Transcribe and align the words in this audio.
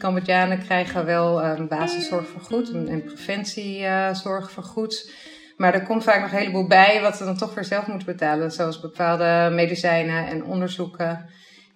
Cambodjanen 0.00 0.58
krijgen 0.58 1.04
wel 1.04 1.44
um, 1.44 1.68
basiszorg 1.68 2.28
vergoed 2.28 2.70
en 2.88 3.04
preventiezorg 3.04 4.50
vergoed. 4.50 5.12
Maar 5.56 5.74
er 5.74 5.82
komt 5.82 6.04
vaak 6.04 6.20
nog 6.20 6.30
een 6.30 6.38
heleboel 6.38 6.66
bij 6.66 7.00
wat 7.00 7.16
ze 7.16 7.24
dan 7.24 7.36
toch 7.36 7.54
weer 7.54 7.64
zelf 7.64 7.86
moeten 7.86 8.06
betalen. 8.06 8.52
Zoals 8.52 8.80
bepaalde 8.80 9.50
medicijnen 9.54 10.26
en 10.26 10.44
onderzoeken. 10.44 11.26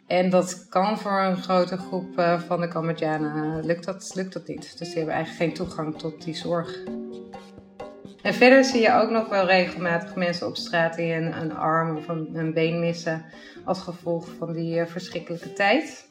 En 0.06 0.30
dat 0.30 0.66
kan 0.68 0.98
voor 0.98 1.20
een 1.20 1.36
grote 1.36 1.76
groep 1.76 2.18
uh, 2.18 2.40
van 2.40 2.60
de 2.60 2.68
Cambodjanen 2.68 3.64
lukt 3.64 3.84
dat, 3.84 4.12
lukt 4.14 4.32
dat 4.32 4.46
niet. 4.46 4.78
Dus 4.78 4.88
die 4.88 4.96
hebben 4.96 5.14
eigenlijk 5.14 5.44
geen 5.44 5.54
toegang 5.66 5.98
tot 5.98 6.24
die 6.24 6.36
zorg. 6.36 6.78
En 8.22 8.34
verder 8.34 8.64
zie 8.64 8.80
je 8.80 8.92
ook 8.92 9.10
nog 9.10 9.28
wel 9.28 9.46
regelmatig 9.46 10.14
mensen 10.14 10.46
op 10.46 10.56
straat 10.56 10.96
die 10.96 11.12
een, 11.12 11.54
arm 11.54 11.96
of 11.96 12.08
een, 12.08 12.30
een, 12.32 12.52
been 12.52 12.80
missen 12.80 13.24
als 13.64 13.80
gevolg 13.80 14.28
van 14.38 14.52
die 14.52 14.80
uh, 14.80 14.86
verschrikkelijke 14.86 15.52
tijd. 15.52 16.06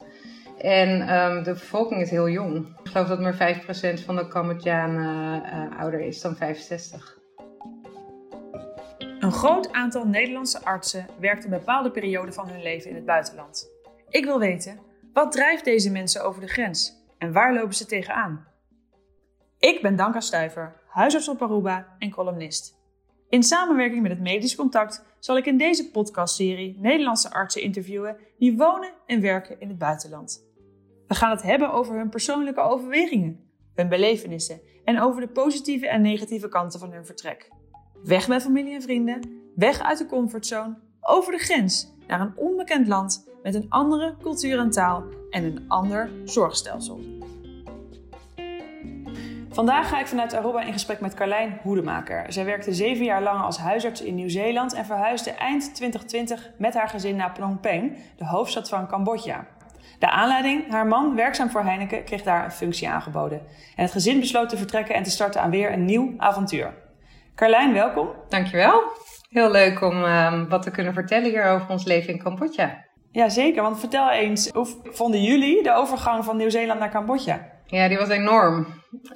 En 0.64 1.14
um, 1.14 1.42
de 1.42 1.52
bevolking 1.52 2.00
is 2.00 2.10
heel 2.10 2.28
jong. 2.28 2.56
Ik 2.56 2.90
geloof 2.90 3.08
dat 3.08 3.20
maar 3.20 3.56
5% 3.56 4.04
van 4.04 4.16
de 4.16 4.28
Cambodjanen 4.28 5.42
uh, 5.44 5.78
ouder 5.80 6.00
is 6.00 6.20
dan 6.20 6.36
65. 6.36 7.18
Een 8.98 9.32
groot 9.32 9.72
aantal 9.72 10.06
Nederlandse 10.06 10.64
artsen 10.64 11.06
werkt 11.20 11.44
een 11.44 11.50
bepaalde 11.50 11.90
periode 11.90 12.32
van 12.32 12.48
hun 12.48 12.62
leven 12.62 12.90
in 12.90 12.96
het 12.96 13.04
buitenland. 13.04 13.70
Ik 14.08 14.24
wil 14.24 14.38
weten, 14.38 14.78
wat 15.12 15.32
drijft 15.32 15.64
deze 15.64 15.90
mensen 15.90 16.24
over 16.24 16.40
de 16.40 16.48
grens 16.48 17.04
en 17.18 17.32
waar 17.32 17.54
lopen 17.54 17.74
ze 17.74 17.86
tegenaan? 17.86 18.46
Ik 19.58 19.82
ben 19.82 19.96
Danka 19.96 20.20
Stuiver, 20.20 20.80
huisarts 20.88 21.28
op 21.28 21.42
Aruba 21.42 21.96
en 21.98 22.10
columnist. 22.10 22.82
In 23.28 23.42
samenwerking 23.42 24.02
met 24.02 24.10
het 24.10 24.20
Medisch 24.20 24.56
Contact 24.56 25.04
zal 25.18 25.36
ik 25.36 25.46
in 25.46 25.58
deze 25.58 25.90
podcastserie 25.90 26.76
Nederlandse 26.80 27.30
artsen 27.30 27.62
interviewen 27.62 28.16
die 28.38 28.56
wonen 28.56 28.92
en 29.06 29.20
werken 29.20 29.60
in 29.60 29.68
het 29.68 29.78
buitenland. 29.78 30.43
We 31.14 31.20
gaan 31.20 31.30
het 31.30 31.42
hebben 31.42 31.72
over 31.72 31.96
hun 31.96 32.08
persoonlijke 32.08 32.60
overwegingen, 32.60 33.40
hun 33.74 33.88
belevenissen 33.88 34.60
en 34.84 35.00
over 35.00 35.20
de 35.20 35.28
positieve 35.28 35.88
en 35.88 36.02
negatieve 36.02 36.48
kanten 36.48 36.80
van 36.80 36.92
hun 36.92 37.06
vertrek. 37.06 37.50
Weg 38.02 38.26
bij 38.26 38.40
familie 38.40 38.74
en 38.74 38.82
vrienden, 38.82 39.20
weg 39.54 39.80
uit 39.80 39.98
de 39.98 40.06
comfortzone, 40.06 40.78
over 41.00 41.32
de 41.32 41.38
grens 41.38 41.92
naar 42.06 42.20
een 42.20 42.36
onbekend 42.36 42.86
land 42.86 43.28
met 43.42 43.54
een 43.54 43.66
andere 43.68 44.16
cultuur 44.22 44.58
en 44.58 44.70
taal 44.70 45.04
en 45.30 45.44
een 45.44 45.64
ander 45.68 46.10
zorgstelsel. 46.24 47.00
Vandaag 49.48 49.88
ga 49.88 50.00
ik 50.00 50.06
vanuit 50.06 50.34
Aruba 50.34 50.62
in 50.62 50.72
gesprek 50.72 51.00
met 51.00 51.14
Carlijn 51.14 51.58
Hoedemaker. 51.62 52.32
Zij 52.32 52.44
werkte 52.44 52.74
zeven 52.74 53.04
jaar 53.04 53.22
lang 53.22 53.40
als 53.40 53.58
huisarts 53.58 54.02
in 54.02 54.14
Nieuw-Zeeland 54.14 54.72
en 54.72 54.84
verhuisde 54.84 55.30
eind 55.30 55.74
2020 55.74 56.50
met 56.58 56.74
haar 56.74 56.88
gezin 56.88 57.16
naar 57.16 57.34
Phnom 57.34 57.60
Penh, 57.60 57.96
de 58.16 58.26
hoofdstad 58.26 58.68
van 58.68 58.86
Cambodja. 58.86 59.46
De 60.04 60.10
aanleiding, 60.10 60.70
haar 60.70 60.86
man, 60.86 61.14
werkzaam 61.14 61.50
voor 61.50 61.62
Heineken, 61.62 62.04
kreeg 62.04 62.22
daar 62.22 62.44
een 62.44 62.50
functie 62.50 62.88
aangeboden. 62.88 63.38
En 63.76 63.82
het 63.82 63.92
gezin 63.92 64.20
besloot 64.20 64.48
te 64.48 64.56
vertrekken 64.56 64.94
en 64.94 65.02
te 65.02 65.10
starten 65.10 65.40
aan 65.40 65.50
weer 65.50 65.72
een 65.72 65.84
nieuw 65.84 66.14
avontuur. 66.16 66.74
Carlijn, 67.34 67.72
welkom. 67.72 68.08
Dankjewel. 68.28 68.82
Heel 69.30 69.50
leuk 69.50 69.80
om 69.80 70.02
uh, 70.02 70.42
wat 70.48 70.62
te 70.62 70.70
kunnen 70.70 70.94
vertellen 70.94 71.30
hier 71.30 71.44
over 71.44 71.68
ons 71.68 71.84
leven 71.84 72.12
in 72.12 72.22
Cambodja. 72.22 72.84
Ja, 73.10 73.28
zeker. 73.28 73.62
Want 73.62 73.80
vertel 73.80 74.10
eens, 74.10 74.48
hoe 74.48 74.66
vonden 74.82 75.22
jullie 75.22 75.62
de 75.62 75.74
overgang 75.74 76.24
van 76.24 76.36
Nieuw-Zeeland 76.36 76.80
naar 76.80 76.90
Cambodja? 76.90 77.40
Ja, 77.66 77.88
die 77.88 77.98
was 77.98 78.08
enorm. 78.08 78.56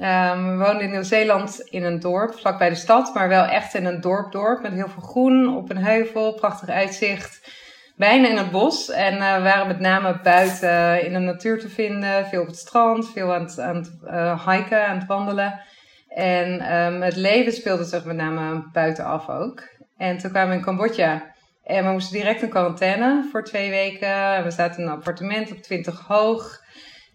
Um, 0.00 0.58
we 0.58 0.64
woonden 0.64 0.80
in 0.80 0.90
Nieuw-Zeeland 0.90 1.60
in 1.60 1.84
een 1.84 2.00
dorp, 2.00 2.34
vlakbij 2.34 2.68
de 2.68 2.74
stad, 2.74 3.14
maar 3.14 3.28
wel 3.28 3.44
echt 3.44 3.74
in 3.74 3.84
een 3.84 4.00
dorp-dorp 4.00 4.62
met 4.62 4.72
heel 4.72 4.88
veel 4.88 5.02
groen, 5.02 5.56
op 5.56 5.70
een 5.70 5.84
heuvel, 5.84 6.34
prachtig 6.34 6.68
uitzicht. 6.68 7.66
Bijna 7.98 8.28
in 8.28 8.36
het 8.36 8.50
bos 8.50 8.90
en 8.90 9.14
uh, 9.14 9.20
waren 9.20 9.66
met 9.66 9.80
name 9.80 10.20
buiten 10.22 11.04
in 11.04 11.12
de 11.12 11.18
natuur 11.18 11.58
te 11.58 11.68
vinden, 11.68 12.26
veel 12.26 12.40
op 12.40 12.46
het 12.46 12.56
strand, 12.56 13.10
veel 13.12 13.34
aan 13.34 13.42
het, 13.42 13.58
aan 13.58 13.76
het 13.76 13.98
uh, 14.04 14.48
hiken, 14.48 14.86
aan 14.86 14.98
het 14.98 15.06
wandelen. 15.06 15.60
En 16.08 16.76
um, 16.76 17.02
het 17.02 17.16
leven 17.16 17.52
speelde 17.52 17.84
zich 17.84 18.04
met 18.04 18.16
name 18.16 18.68
buitenaf 18.72 19.28
ook. 19.28 19.62
En 19.96 20.18
toen 20.18 20.30
kwamen 20.30 20.50
we 20.50 20.56
in 20.56 20.62
Cambodja. 20.62 21.34
En 21.64 21.84
we 21.84 21.90
moesten 21.90 22.18
direct 22.18 22.42
in 22.42 22.48
quarantaine 22.48 23.28
voor 23.30 23.44
twee 23.44 23.70
weken. 23.70 24.44
We 24.44 24.50
zaten 24.50 24.82
in 24.82 24.86
een 24.86 24.94
appartement 24.94 25.50
op 25.50 25.58
20 25.58 26.00
hoog. 26.06 26.60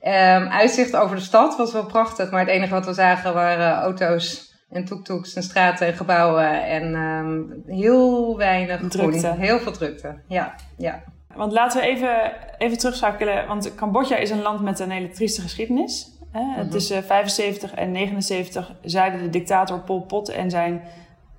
Um, 0.02 0.48
uitzicht 0.48 0.96
over 0.96 1.16
de 1.16 1.22
stad 1.22 1.58
was 1.58 1.74
wel 1.74 1.86
prachtig. 1.86 2.32
Maar 2.32 2.40
het 2.40 2.50
enige 2.50 2.74
wat 2.74 2.86
we 2.86 2.94
zagen 2.94 3.34
waren 3.34 3.74
auto's 3.74 4.53
en 4.74 4.86
toektoeks 4.86 5.34
en 5.34 5.44
straten 5.44 5.88
en 5.88 5.94
gebouwen. 5.94 6.66
En 6.66 6.96
um, 6.96 7.64
heel 7.68 8.38
weinig 8.38 8.88
drukte. 8.88 9.20
Groen. 9.20 9.40
Heel 9.40 9.60
veel 9.60 9.72
drukte, 9.72 10.16
ja. 10.28 10.56
ja. 10.78 11.04
Want 11.36 11.52
laten 11.52 11.82
we 11.82 11.88
even, 11.88 12.32
even 12.58 12.78
terugschakelen. 12.78 13.48
Want 13.48 13.76
Cambodja 13.76 14.16
is 14.16 14.30
een 14.30 14.42
land 14.42 14.62
met 14.62 14.80
een 14.80 14.92
hele 14.92 15.10
trieste 15.10 15.42
geschiedenis. 15.42 16.12
Hè? 16.32 16.68
Tussen 16.70 16.98
mhm. 16.98 17.06
75 17.06 17.74
en 17.74 17.92
79 17.92 18.72
zeiden 18.82 19.22
de 19.22 19.30
dictator 19.30 19.80
Pol 19.80 20.02
Pot 20.02 20.30
en 20.30 20.50
zijn 20.50 20.82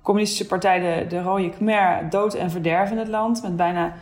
communistische 0.01 0.47
partij, 0.47 0.79
de, 0.79 1.07
de 1.07 1.21
Rode 1.21 1.49
Khmer, 1.49 2.09
dood 2.09 2.33
en 2.33 2.51
verderf 2.51 2.91
in 2.91 2.97
het 2.97 3.07
land. 3.07 3.41
Met 3.41 3.55
bijna 3.55 3.93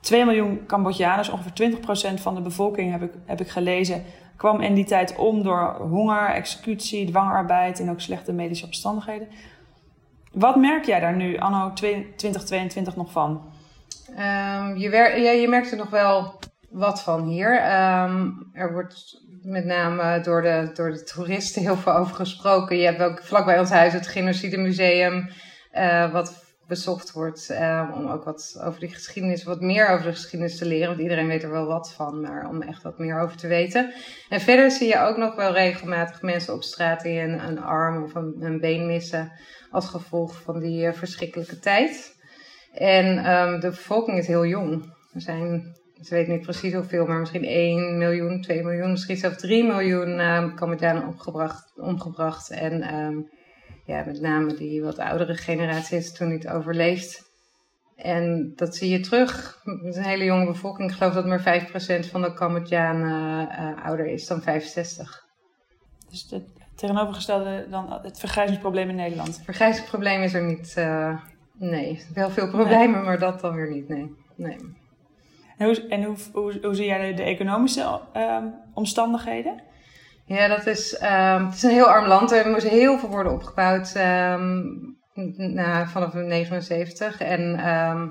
2 0.00 0.24
miljoen 0.24 0.66
Cambodjaners, 0.66 1.28
ongeveer 1.28 1.70
20% 2.18 2.20
van 2.20 2.34
de 2.34 2.40
bevolking 2.40 2.92
heb 2.92 3.02
ik, 3.02 3.12
heb 3.24 3.40
ik 3.40 3.48
gelezen, 3.48 4.04
kwam 4.38 4.60
in 4.60 4.74
die 4.74 4.84
tijd 4.84 5.16
om 5.16 5.42
door 5.42 5.76
honger, 5.78 6.28
executie, 6.28 7.06
dwangarbeid 7.06 7.80
en 7.80 7.90
ook 7.90 8.00
slechte 8.00 8.32
medische 8.32 8.64
omstandigheden. 8.64 9.28
Wat 10.32 10.56
merk 10.56 10.84
jij 10.84 11.00
daar 11.00 11.16
nu, 11.16 11.36
anno 11.36 11.72
2022, 11.72 12.96
nog 12.96 13.12
van? 13.12 13.52
Um, 14.10 14.76
je, 14.76 14.90
ja, 15.16 15.30
je 15.30 15.48
merkt 15.48 15.70
er 15.70 15.76
nog 15.76 15.90
wel 15.90 16.38
wat 16.70 17.02
van 17.02 17.28
hier. 17.28 17.52
Um, 17.52 18.50
er 18.52 18.72
wordt 18.72 19.22
met 19.42 19.64
name 19.64 20.20
door 20.20 20.42
de, 20.42 20.70
door 20.74 20.90
de 20.90 21.02
toeristen 21.02 21.62
heel 21.62 21.76
veel 21.76 21.92
over 21.92 22.14
gesproken. 22.14 22.76
Je 22.76 22.84
hebt 22.84 23.02
ook 23.02 23.22
vlakbij 23.22 23.58
ons 23.58 23.70
huis 23.70 23.92
het 23.92 24.06
Genocide 24.06 24.58
Museum, 24.58 25.28
uh, 25.74 26.12
wat 26.12 26.47
bezocht 26.68 27.12
wordt. 27.12 27.48
Uh, 27.50 27.90
om 27.94 28.06
ook 28.06 28.24
wat 28.24 28.60
over 28.64 28.80
die 28.80 28.88
geschiedenis, 28.88 29.44
wat 29.44 29.60
meer 29.60 29.88
over 29.88 30.04
de 30.04 30.12
geschiedenis 30.12 30.58
te 30.58 30.66
leren. 30.66 30.88
Want 30.88 31.00
iedereen 31.00 31.26
weet 31.26 31.42
er 31.42 31.50
wel 31.50 31.66
wat 31.66 31.92
van, 31.92 32.20
maar 32.20 32.48
om 32.48 32.62
echt 32.62 32.82
wat 32.82 32.98
meer 32.98 33.20
over 33.20 33.36
te 33.36 33.46
weten. 33.46 33.92
En 34.28 34.40
verder 34.40 34.70
zie 34.70 34.88
je 34.88 35.00
ook 35.00 35.16
nog 35.16 35.34
wel 35.34 35.52
regelmatig 35.52 36.22
mensen 36.22 36.54
op 36.54 36.62
straat 36.62 37.02
die 37.02 37.20
een, 37.20 37.60
arm 37.60 38.02
of 38.02 38.14
een, 38.14 38.34
een 38.40 38.60
been 38.60 38.86
missen. 38.86 39.32
Als 39.70 39.88
gevolg 39.88 40.42
van 40.42 40.60
die 40.60 40.86
uh, 40.86 40.92
verschrikkelijke 40.92 41.58
tijd. 41.58 42.16
En 42.72 43.30
um, 43.32 43.60
de 43.60 43.68
bevolking 43.68 44.18
is 44.18 44.26
heel 44.26 44.46
jong. 44.46 44.94
Er 45.14 45.20
zijn 45.20 45.76
ik 46.00 46.08
weet 46.08 46.28
niet 46.28 46.40
precies 46.40 46.74
hoeveel, 46.74 47.06
maar 47.06 47.18
misschien 47.18 47.44
1 47.44 47.98
miljoen, 47.98 48.40
2 48.40 48.62
miljoen, 48.62 48.90
misschien 48.90 49.16
zelfs 49.16 49.36
3 49.36 49.64
miljoen 49.64 50.18
uh, 50.18 50.54
Cambodjanen 50.54 51.06
opgebracht, 51.06 51.72
omgebracht. 51.76 52.50
En 52.50 52.94
um, 52.94 53.28
ja, 53.88 54.04
met 54.04 54.20
name 54.20 54.54
die 54.54 54.82
wat 54.82 54.98
oudere 54.98 55.34
generatie 55.34 55.98
is 55.98 56.12
toen 56.12 56.28
niet 56.28 56.48
overleefd. 56.48 57.26
En 57.96 58.52
dat 58.56 58.76
zie 58.76 58.90
je 58.90 59.00
terug. 59.00 59.60
Met 59.64 59.96
een 59.96 60.02
hele 60.02 60.24
jonge 60.24 60.46
bevolking. 60.46 60.90
Ik 60.90 60.96
geloof 60.96 61.14
dat 61.14 61.26
maar 61.26 61.68
5% 62.04 62.10
van 62.10 62.22
de 62.22 62.32
Cambodjanen 62.34 63.48
uh, 63.48 63.84
ouder 63.84 64.06
is 64.06 64.26
dan 64.26 64.42
65. 64.42 65.24
Dus 66.10 66.26
het 66.30 66.44
tegenovergestelde 66.74 67.66
dan 67.70 67.98
het 68.02 68.18
vergrijzingsprobleem 68.18 68.88
in 68.88 68.96
Nederland? 68.96 69.36
Het 69.36 69.44
vergrijzingsprobleem 69.44 70.22
is 70.22 70.34
er 70.34 70.44
niet. 70.44 70.74
Uh, 70.78 71.20
nee, 71.52 72.02
wel 72.14 72.30
veel 72.30 72.48
problemen, 72.48 72.96
nee. 72.96 73.04
maar 73.04 73.18
dat 73.18 73.40
dan 73.40 73.54
weer 73.54 73.70
niet. 73.70 73.88
Nee. 73.88 74.16
nee. 74.36 74.56
En 75.56 75.66
hoe, 75.66 75.86
en 75.88 76.04
hoe, 76.04 76.16
hoe, 76.32 76.58
hoe 76.62 76.74
zie 76.74 76.86
jij 76.86 77.14
de, 77.14 77.22
economische 77.22 78.00
uh, 78.16 78.44
omstandigheden? 78.74 79.62
Ja, 80.28 80.48
dat 80.48 80.66
is, 80.66 81.02
um, 81.02 81.44
het 81.46 81.54
is 81.54 81.62
een 81.62 81.70
heel 81.70 81.88
arm 81.88 82.06
land. 82.06 82.32
Er 82.32 82.48
moest 82.48 82.68
heel 82.68 82.98
veel 82.98 83.08
worden 83.08 83.32
opgebouwd 83.32 83.94
um, 83.96 84.96
na, 85.36 85.86
vanaf 85.86 86.12
1979. 86.12 87.20
En 87.20 87.68
um, 87.68 88.08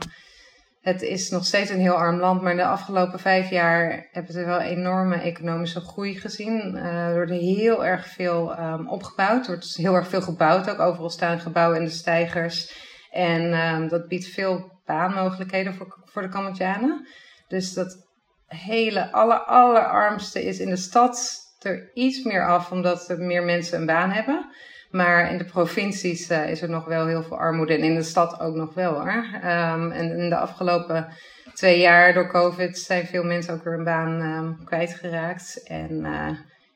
het 0.81 1.01
is 1.01 1.29
nog 1.29 1.45
steeds 1.45 1.69
een 1.69 1.79
heel 1.79 1.95
arm 1.95 2.19
land. 2.19 2.41
Maar 2.41 2.51
in 2.51 2.57
de 2.57 2.66
afgelopen 2.66 3.19
vijf 3.19 3.50
jaar 3.50 4.07
hebben 4.11 4.35
we 4.35 4.45
wel 4.45 4.59
enorme 4.59 5.16
economische 5.16 5.80
groei 5.80 6.19
gezien. 6.19 6.75
Uh, 6.75 7.07
er 7.07 7.13
wordt 7.13 7.31
heel 7.31 7.86
erg 7.86 8.07
veel 8.07 8.56
opgebouwd. 8.88 9.41
Er 9.41 9.47
wordt 9.47 9.75
heel 9.75 9.94
erg 9.94 10.07
veel 10.07 10.21
gebouwd 10.21 10.69
ook. 10.69 10.80
Overal 10.80 11.09
staan 11.09 11.39
gebouwen 11.39 11.77
en 11.77 11.86
de 11.86 11.91
stijgers. 11.91 12.86
En 13.12 13.88
dat 13.88 14.07
biedt 14.07 14.27
veel 14.27 14.81
baanmogelijkheden 14.86 15.74
voor, 15.74 16.03
voor 16.06 16.21
de 16.21 16.30
Cambodjanen. 16.30 17.07
Dus 17.47 17.74
dat 17.74 18.07
hele 18.47 19.12
aller, 19.12 19.39
allerarmste 19.39 20.44
is 20.44 20.59
in 20.59 20.69
de 20.69 20.75
stad 20.75 21.45
er 21.65 21.92
iets 21.94 22.24
meer 22.24 22.48
af, 22.48 22.71
omdat 22.71 23.09
er 23.09 23.19
meer 23.19 23.44
mensen 23.44 23.80
een 23.80 23.86
baan 23.86 24.12
hebben. 24.12 24.50
Maar 24.92 25.31
in 25.31 25.38
de 25.38 25.45
provincies 25.45 26.31
uh, 26.31 26.50
is 26.50 26.62
er 26.62 26.69
nog 26.69 26.86
wel 26.86 27.07
heel 27.07 27.24
veel 27.24 27.38
armoede. 27.38 27.74
En 27.74 27.83
in 27.83 27.95
de 27.95 28.04
stad 28.04 28.39
ook 28.39 28.56
nog 28.56 28.74
wel 28.74 28.94
hoor. 28.94 29.25
Um, 29.44 29.92
en 29.92 30.18
in 30.18 30.30
de 30.30 30.38
afgelopen 30.38 31.07
twee 31.54 31.80
jaar 31.80 32.13
door 32.13 32.27
COVID 32.27 32.77
zijn 32.77 33.07
veel 33.07 33.24
mensen 33.24 33.54
ook 33.54 33.63
weer 33.63 33.74
een 33.74 33.83
baan 33.83 34.21
um, 34.21 34.65
kwijtgeraakt. 34.65 35.63
En 35.63 35.92
uh, 35.92 36.30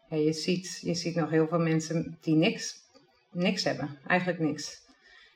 ja, 0.09 0.17
je, 0.17 0.33
ziet, 0.33 0.79
je 0.81 0.93
ziet 0.93 1.15
nog 1.15 1.29
heel 1.29 1.47
veel 1.47 1.59
mensen 1.59 2.17
die 2.21 2.35
niks, 2.35 2.73
niks 3.31 3.63
hebben. 3.63 3.97
Eigenlijk 4.07 4.39
niks. 4.39 4.79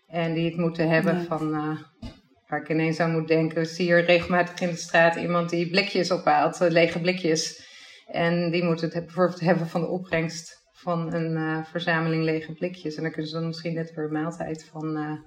En 0.07 0.33
die 0.33 0.45
het 0.45 0.57
moeten 0.57 0.89
hebben 0.89 1.25
van 1.25 1.53
uh, 1.53 2.09
waar 2.47 2.61
ik 2.61 2.69
ineens 2.69 2.99
aan 2.99 3.11
moet 3.11 3.27
denken, 3.27 3.65
zie 3.65 3.87
je 3.87 3.95
regelmatig 3.95 4.59
in 4.59 4.69
de 4.69 4.75
straat 4.75 5.15
iemand 5.15 5.49
die 5.49 5.69
blikjes 5.69 6.11
ophaalt, 6.11 6.59
lege 6.59 6.99
blikjes. 6.99 7.64
En 8.05 8.51
die 8.51 8.63
moeten 8.63 8.89
het 8.89 9.05
bijvoorbeeld 9.05 9.39
hebben 9.39 9.67
van 9.67 9.81
de 9.81 9.87
opbrengst 9.87 10.63
van 10.71 11.13
een 11.13 11.65
verzameling 11.65 12.23
lege 12.23 12.53
blikjes. 12.53 12.95
En 12.95 13.01
daar 13.01 13.11
kunnen 13.11 13.31
ze 13.31 13.37
dan 13.37 13.47
misschien 13.47 13.73
net 13.73 13.93
weer 13.93 14.05
een 14.05 14.11
maaltijd 14.11 14.65
van, 14.65 15.19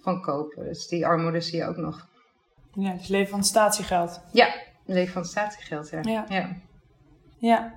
van 0.00 0.22
kopen. 0.22 0.64
Dus 0.64 0.88
die 0.88 1.06
armoede 1.06 1.40
zie 1.40 1.58
je 1.58 1.66
ook 1.66 1.76
nog. 1.76 2.08
Ja, 2.72 2.92
dus 2.92 3.08
leven 3.08 3.30
van 3.30 3.44
statiegeld. 3.44 4.20
Ja, 4.32 4.54
leven 4.84 5.12
van 5.12 5.24
statiegeld, 5.24 5.90
ja. 5.90 6.00
Ja. 6.02 6.24
ja. 6.28 6.56
ja. 7.38 7.72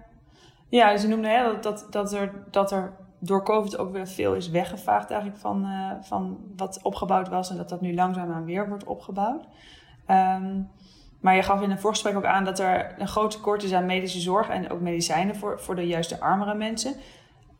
ja 0.69 0.91
dus 0.91 1.01
je 1.01 1.07
noemde 1.07 1.27
hè, 1.27 1.43
dat, 1.43 1.63
dat, 1.63 1.87
dat, 1.89 2.13
er, 2.13 2.31
dat 2.51 2.71
er 2.71 2.93
door 3.19 3.43
COVID 3.43 3.77
ook 3.77 3.91
weer 3.91 4.07
veel 4.07 4.35
is 4.35 4.49
weggevaagd 4.49 5.09
eigenlijk 5.09 5.41
van, 5.41 5.65
uh, 5.65 5.91
van 6.01 6.37
wat 6.55 6.79
opgebouwd 6.81 7.29
was. 7.29 7.49
En 7.49 7.57
dat 7.57 7.69
dat 7.69 7.81
nu 7.81 7.93
langzaamaan 7.93 8.45
weer 8.45 8.67
wordt 8.67 8.83
opgebouwd. 8.83 9.45
Um, 10.07 10.69
maar 11.19 11.35
je 11.35 11.43
gaf 11.43 11.61
in 11.61 11.71
een 11.71 11.79
voorgesprek 11.79 12.15
ook 12.15 12.25
aan 12.25 12.45
dat 12.45 12.59
er 12.59 12.95
een 12.97 13.07
groot 13.07 13.31
tekort 13.31 13.63
is 13.63 13.73
aan 13.73 13.85
medische 13.85 14.19
zorg 14.19 14.49
en 14.49 14.71
ook 14.71 14.79
medicijnen 14.79 15.35
voor, 15.35 15.59
voor 15.59 15.75
de 15.75 15.87
juiste 15.87 16.19
armere 16.19 16.55
mensen. 16.55 16.95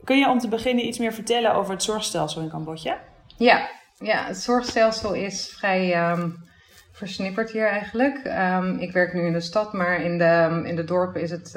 Kun 0.03 0.17
je 0.17 0.29
om 0.29 0.39
te 0.39 0.47
beginnen 0.47 0.85
iets 0.85 0.97
meer 0.97 1.13
vertellen 1.13 1.53
over 1.53 1.73
het 1.73 1.83
zorgstelsel 1.83 2.41
in 2.41 2.49
Cambodja? 2.49 2.99
Ja, 3.37 3.69
ja 3.97 4.25
het 4.25 4.37
zorgstelsel 4.37 5.13
is 5.13 5.53
vrij 5.57 6.11
um, 6.11 6.47
versnipperd 6.91 7.51
hier 7.51 7.67
eigenlijk. 7.67 8.25
Um, 8.25 8.77
ik 8.77 8.91
werk 8.91 9.13
nu 9.13 9.25
in 9.25 9.33
de 9.33 9.41
stad, 9.41 9.73
maar 9.73 10.01
in 10.01 10.17
de, 10.17 10.61
in 10.65 10.75
de 10.75 10.83
dorpen 10.83 11.21
is 11.21 11.31
het, 11.31 11.55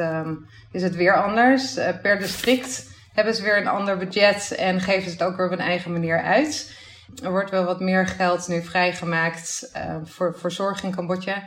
is 0.72 0.82
het 0.82 0.96
weer 0.96 1.22
anders. 1.22 1.78
Uh, 1.78 1.88
per 2.02 2.18
district 2.18 2.90
hebben 3.12 3.34
ze 3.34 3.42
weer 3.42 3.56
een 3.56 3.66
ander 3.66 3.96
budget 3.96 4.54
en 4.54 4.80
geven 4.80 5.02
ze 5.02 5.10
het 5.10 5.22
ook 5.22 5.36
weer 5.36 5.46
op 5.46 5.52
een 5.52 5.58
eigen 5.58 5.92
manier 5.92 6.22
uit. 6.22 6.80
Er 7.22 7.30
wordt 7.30 7.50
wel 7.50 7.64
wat 7.64 7.80
meer 7.80 8.06
geld 8.06 8.48
nu 8.48 8.62
vrijgemaakt 8.62 9.72
voor, 10.04 10.34
voor 10.34 10.50
zorg 10.50 10.82
in 10.82 10.94
Cambodja. 10.94 11.42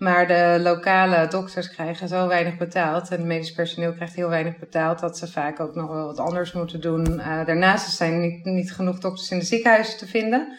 Maar 0.00 0.26
de 0.26 0.58
lokale 0.62 1.26
dokters 1.28 1.70
krijgen 1.70 2.08
zo 2.08 2.28
weinig 2.28 2.56
betaald 2.56 3.10
en 3.10 3.16
het 3.16 3.26
medisch 3.26 3.52
personeel 3.52 3.92
krijgt 3.92 4.14
heel 4.14 4.28
weinig 4.28 4.58
betaald 4.58 4.98
dat 4.98 5.18
ze 5.18 5.28
vaak 5.28 5.60
ook 5.60 5.74
nog 5.74 5.88
wel 5.88 6.06
wat 6.06 6.18
anders 6.18 6.52
moeten 6.52 6.80
doen. 6.80 7.18
Uh, 7.18 7.44
daarnaast 7.46 7.96
zijn 7.96 8.20
niet, 8.20 8.44
niet 8.44 8.72
genoeg 8.72 8.98
dokters 8.98 9.30
in 9.30 9.38
de 9.38 9.44
ziekenhuizen 9.44 9.98
te 9.98 10.06
vinden. 10.06 10.58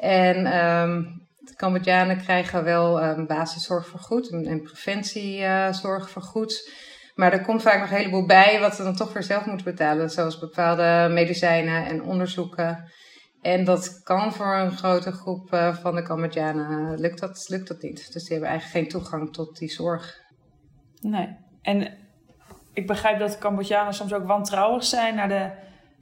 En 0.00 0.66
um, 0.66 1.26
de 1.38 1.54
Cambodjanen 1.56 2.22
krijgen 2.22 2.64
wel 2.64 3.04
um, 3.04 3.26
basiszorg 3.26 3.86
vergoed 3.86 4.30
en, 4.30 4.46
en 4.46 4.62
preventiezorg 4.62 6.04
uh, 6.04 6.12
vergoed. 6.12 6.72
Maar 7.14 7.32
er 7.32 7.42
komt 7.42 7.62
vaak 7.62 7.80
nog 7.80 7.90
een 7.90 7.96
heleboel 7.96 8.26
bij 8.26 8.60
wat 8.60 8.74
ze 8.74 8.82
dan 8.82 8.96
toch 8.96 9.12
weer 9.12 9.22
zelf 9.22 9.46
moeten 9.46 9.64
betalen. 9.64 10.10
Zoals 10.10 10.38
bepaalde 10.38 11.08
medicijnen 11.10 11.86
en 11.86 12.02
onderzoeken. 12.02 12.90
En 13.48 13.64
dat 13.64 14.02
kan 14.02 14.32
voor 14.32 14.56
een 14.56 14.72
grote 14.72 15.12
groep 15.12 15.52
uh, 15.52 15.76
van 15.76 15.94
de 15.94 16.02
Cambodjanen, 16.02 17.00
lukt 17.00 17.20
dat, 17.20 17.44
lukt 17.48 17.68
dat 17.68 17.82
niet. 17.82 18.12
Dus 18.12 18.22
die 18.22 18.32
hebben 18.32 18.48
eigenlijk 18.48 18.78
geen 18.78 19.00
toegang 19.00 19.32
tot 19.32 19.58
die 19.58 19.70
zorg. 19.70 20.20
Nee. 21.00 21.36
En 21.62 21.94
ik 22.72 22.86
begrijp 22.86 23.18
dat 23.18 23.38
Cambodjanen 23.38 23.94
soms 23.94 24.12
ook 24.12 24.26
wantrouwig 24.26 24.84
zijn 24.84 25.14
naar 25.14 25.28
de, 25.28 25.50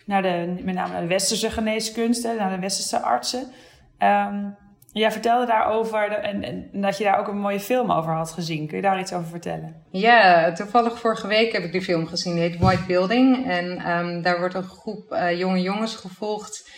naar 0.07 0.23
de 0.23 0.61
met 0.65 0.75
name 0.75 0.93
naar 0.93 1.01
de 1.01 1.07
westerse 1.07 1.51
geneeskunsten, 1.51 2.37
naar 2.37 2.51
de 2.51 2.59
westerse 2.61 3.01
artsen. 3.01 3.53
Um, 3.99 4.57
Jij 4.93 5.13
vertelde 5.13 5.47
daarover 5.47 6.11
en, 6.11 6.43
en, 6.43 6.69
dat 6.73 6.99
je 6.99 7.05
daar 7.05 7.19
ook 7.19 7.29
een 7.29 7.39
mooie 7.39 7.61
film 7.61 7.93
over 7.93 8.13
had 8.13 8.33
gezien. 8.33 8.67
Kun 8.67 8.77
je 8.77 8.83
daar 8.83 9.01
iets 9.01 9.13
over 9.13 9.29
vertellen? 9.29 9.83
Ja, 9.91 10.53
toevallig 10.53 10.99
vorige 10.99 11.27
week 11.27 11.53
heb 11.53 11.63
ik 11.63 11.73
die 11.73 11.83
film 11.83 12.07
gezien. 12.07 12.35
Die 12.35 12.43
heet 12.43 12.59
White 12.59 12.85
Building. 12.87 13.51
En 13.51 13.91
um, 13.91 14.23
daar 14.23 14.39
wordt 14.39 14.55
een 14.55 14.63
groep 14.63 15.13
uh, 15.13 15.39
jonge 15.39 15.61
jongens 15.61 15.97
gevolgd. 15.97 16.71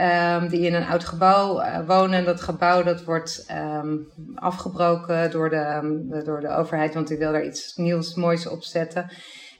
Um, 0.00 0.48
die 0.48 0.60
in 0.60 0.74
een 0.74 0.86
oud 0.86 1.04
gebouw 1.04 1.60
uh, 1.60 1.78
wonen. 1.86 2.24
Dat 2.24 2.40
gebouw 2.40 2.82
dat 2.82 3.04
wordt 3.04 3.46
um, 3.82 4.08
afgebroken 4.34 5.30
door 5.30 5.50
de, 5.50 6.22
door 6.24 6.40
de 6.40 6.48
overheid. 6.48 6.94
Want 6.94 7.08
die 7.08 7.18
wil 7.18 7.32
daar 7.32 7.44
iets 7.44 7.76
nieuws, 7.76 8.14
moois 8.14 8.46
op 8.46 8.62
zetten. 8.62 9.10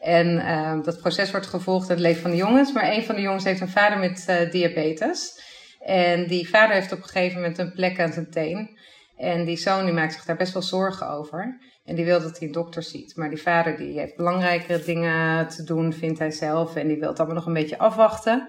En 0.00 0.42
dat 0.82 1.00
proces 1.00 1.30
wordt 1.30 1.46
gevolgd 1.46 1.88
in 1.88 1.94
het 1.94 2.04
leven 2.04 2.22
van 2.22 2.30
de 2.30 2.36
jongens. 2.36 2.72
Maar 2.72 2.92
een 2.92 3.04
van 3.04 3.14
de 3.14 3.20
jongens 3.20 3.44
heeft 3.44 3.60
een 3.60 3.68
vader 3.68 3.98
met 3.98 4.26
uh, 4.28 4.50
diabetes. 4.50 5.42
En 5.80 6.26
die 6.26 6.48
vader 6.48 6.74
heeft 6.74 6.92
op 6.92 6.98
een 6.98 7.04
gegeven 7.04 7.40
moment 7.40 7.58
een 7.58 7.72
plek 7.72 8.00
aan 8.00 8.12
zijn 8.12 8.30
teen. 8.30 8.78
En 9.16 9.44
die 9.44 9.56
zoon 9.56 9.84
die 9.84 9.94
maakt 9.94 10.12
zich 10.12 10.24
daar 10.24 10.36
best 10.36 10.52
wel 10.52 10.62
zorgen 10.62 11.10
over. 11.10 11.58
En 11.84 11.94
die 11.94 12.04
wil 12.04 12.20
dat 12.20 12.38
hij 12.38 12.46
een 12.46 12.54
dokter 12.54 12.82
ziet. 12.82 13.16
Maar 13.16 13.28
die 13.28 13.42
vader 13.42 13.76
die 13.76 13.98
heeft 13.98 14.16
belangrijkere 14.16 14.84
dingen 14.84 15.48
te 15.48 15.62
doen, 15.62 15.92
vindt 15.92 16.18
hij 16.18 16.30
zelf. 16.30 16.76
En 16.76 16.88
die 16.88 16.98
wil 16.98 17.08
het 17.08 17.18
allemaal 17.18 17.36
nog 17.36 17.46
een 17.46 17.52
beetje 17.52 17.78
afwachten. 17.78 18.48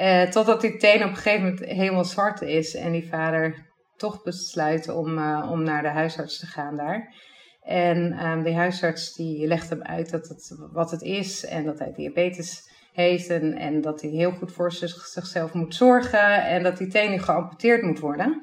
Eh, 0.00 0.22
totdat 0.22 0.60
die 0.60 0.76
teen 0.76 1.02
op 1.02 1.10
een 1.10 1.16
gegeven 1.16 1.44
moment 1.44 1.64
helemaal 1.64 2.04
zwart 2.04 2.40
is. 2.40 2.74
En 2.74 2.92
die 2.92 3.08
vader 3.08 3.54
toch 3.96 4.22
besluit 4.22 4.88
om, 4.88 5.18
uh, 5.18 5.48
om 5.50 5.62
naar 5.62 5.82
de 5.82 5.88
huisarts 5.88 6.38
te 6.38 6.46
gaan 6.46 6.76
daar. 6.76 7.14
En 7.62 8.26
um, 8.26 8.42
die 8.42 8.54
huisarts 8.54 9.14
die 9.14 9.46
legt 9.46 9.70
hem 9.70 9.82
uit 9.82 10.10
dat 10.10 10.28
het, 10.28 10.56
wat 10.72 10.90
het 10.90 11.02
is. 11.02 11.44
En 11.44 11.64
dat 11.64 11.78
hij 11.78 11.92
diabetes 11.92 12.70
heeft 12.92 13.28
en, 13.28 13.56
en 13.56 13.80
dat 13.80 14.00
hij 14.00 14.10
heel 14.10 14.30
goed 14.30 14.52
voor 14.52 14.72
zichzelf 14.72 15.52
moet 15.52 15.74
zorgen 15.74 16.44
en 16.44 16.62
dat 16.62 16.76
die 16.76 16.88
teen 16.88 17.20
geamputeerd 17.20 17.82
moet 17.82 17.98
worden. 17.98 18.42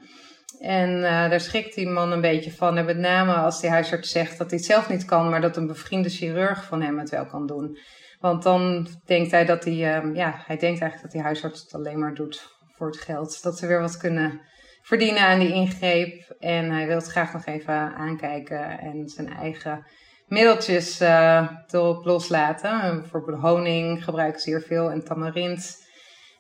En 0.60 0.90
uh, 0.90 1.30
daar 1.30 1.42
schrikt 1.42 1.76
die 1.76 1.88
man 1.88 2.12
een 2.12 2.22
beetje 2.22 2.52
van. 2.52 2.78
En 2.78 2.86
met 2.86 2.98
name 2.98 3.34
als 3.34 3.62
die 3.62 3.70
huisarts 3.70 4.12
zegt 4.12 4.38
dat 4.38 4.50
hij 4.50 4.58
het 4.58 4.68
zelf 4.68 4.90
niet 4.90 5.06
kan, 5.06 5.30
maar 5.30 5.42
dat 5.42 5.58
een 5.58 5.68
bevriende 5.68 6.10
chirurg 6.10 6.66
van 6.66 6.82
hem 6.82 7.00
het 7.00 7.10
wel 7.10 7.26
kan 7.26 7.48
doen. 7.48 7.78
Want 8.20 8.44
dan 8.44 8.88
denkt 9.06 9.32
hij 9.32 9.46
dat 9.46 9.64
hij, 9.64 9.74
uh, 9.74 10.16
ja, 10.16 10.34
hij 10.46 10.58
denkt 10.58 10.82
eigenlijk 10.82 11.02
dat 11.02 11.12
die 11.12 11.22
huisarts 11.22 11.62
het 11.62 11.74
alleen 11.74 12.00
maar 12.00 12.14
doet 12.14 12.56
voor 12.76 12.88
het 12.88 12.98
geld. 12.98 13.44
Dat 13.44 13.58
ze 13.58 13.68
weer 13.68 13.82
wat 13.82 13.98
kunnen 13.98 14.42
verdienen 14.82 15.22
aan 15.22 15.40
die 15.40 15.54
ingreep. 15.54 16.36
En 16.40 16.72
hij 16.72 16.88
wil 16.88 16.96
het 16.96 17.08
graag 17.08 17.34
nog 17.34 17.46
even 17.46 17.96
aankijken 17.96 18.80
en 18.80 19.10
zijn 19.10 19.34
eigen 19.34 19.86
middeltjes 20.28 21.02
uh, 21.02 21.50
erop 21.70 22.06
loslaten. 22.06 23.00
Bijvoorbeeld 23.02 23.42
honing 23.42 24.04
gebruiken 24.04 24.42
ze 24.42 24.50
hier 24.50 24.62
veel 24.62 24.92
en 24.92 25.04
tamarind. 25.04 25.86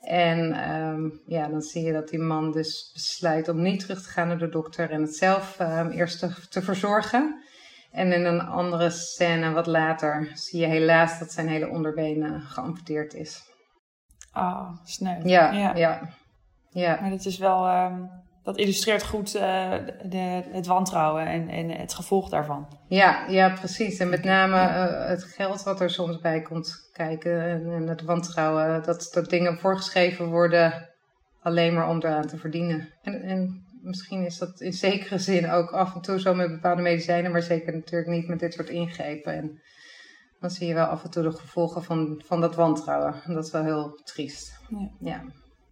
En 0.02 0.70
um, 0.72 1.22
ja, 1.26 1.48
dan 1.48 1.62
zie 1.62 1.84
je 1.84 1.94
dat 1.94 2.10
die 2.10 2.20
man 2.20 2.52
dus 2.52 2.90
besluit 2.94 3.48
om 3.48 3.62
niet 3.62 3.80
terug 3.80 4.02
te 4.02 4.10
gaan 4.10 4.28
naar 4.28 4.38
de 4.38 4.50
dokter 4.50 4.90
en 4.92 5.02
het 5.02 5.16
zelf 5.16 5.60
um, 5.60 5.90
eerst 5.90 6.20
te, 6.50 6.62
verzorgen. 6.62 7.44
En 7.98 8.12
in 8.12 8.26
een 8.26 8.42
andere 8.42 8.90
scène 8.90 9.52
wat 9.52 9.68
later 9.68 10.32
zie 10.34 10.60
je 10.60 10.68
helaas 10.68 11.20
dat 11.20 11.32
zijn 11.32 11.48
hele 11.48 11.70
onderbenen 11.70 12.42
geamputeerd 12.42 13.14
is. 13.14 13.42
Ah, 14.32 14.46
oh, 14.46 14.70
snel. 14.84 15.28
Ja, 15.28 15.52
ja, 15.52 15.76
ja. 15.76 16.10
ja. 16.70 16.98
Maar 17.02 17.10
dat 17.10 17.26
is 17.26 17.38
wel... 17.38 17.68
Um 17.70 18.26
dat 18.48 18.58
illustreert 18.58 19.04
goed 19.04 19.36
uh, 19.36 19.74
de, 20.04 20.44
het 20.52 20.66
wantrouwen 20.66 21.26
en, 21.26 21.50
en 21.50 21.70
het 21.70 21.94
gevolg 21.94 22.30
daarvan. 22.30 22.68
Ja, 22.88 23.26
ja, 23.28 23.50
precies. 23.50 24.00
En 24.00 24.10
met 24.10 24.24
name 24.24 24.56
uh, 24.56 25.08
het 25.08 25.24
geld 25.24 25.64
wat 25.64 25.82
er 25.82 25.90
soms 25.90 26.20
bij 26.20 26.42
komt 26.42 26.90
kijken 26.94 27.42
en, 27.42 27.72
en, 27.72 27.88
het 27.88 28.02
wantrouwen. 28.02 28.84
Dat, 28.84 29.10
dat 29.14 29.30
dingen 29.30 29.58
voorgeschreven 29.58 30.30
worden 30.30 30.90
alleen 31.42 31.74
maar 31.74 31.90
om 31.90 31.98
eraan 31.98 32.28
te 32.28 32.38
verdienen. 32.38 32.94
En, 33.02 33.22
en 33.22 33.67
misschien 33.88 34.26
is 34.26 34.38
dat 34.38 34.62
in 34.62 34.74
zekere 34.74 35.18
zin 35.18 35.50
ook 35.50 35.72
af 35.72 35.96
en 35.96 36.02
toe 36.02 36.20
zo 36.20 36.34
met 36.34 36.52
bepaalde 36.52 36.82
medicijnen, 36.82 37.32
maar 37.32 37.42
zeker 37.42 37.74
natuurlijk 37.74 38.12
niet 38.12 38.28
met 38.28 38.40
dit 38.40 38.54
soort 38.54 38.70
ingrepen. 38.70 39.34
En 39.34 39.62
dan 40.40 40.50
zie 40.50 40.68
je 40.68 40.74
wel 40.74 40.86
af 40.86 41.04
en 41.04 41.10
toe 41.10 41.24
de 41.24 41.32
gevolgen 41.32 41.84
van, 41.84 42.22
van 42.26 42.42
dat 42.42 42.56
wantrouwen. 42.56 43.24
En 43.24 43.34
dat 43.34 43.46
is 43.46 43.52
wel 43.52 43.64
heel 43.64 44.00
triest. 44.04 44.60
Ja. 44.70 44.90
ja. 45.00 45.24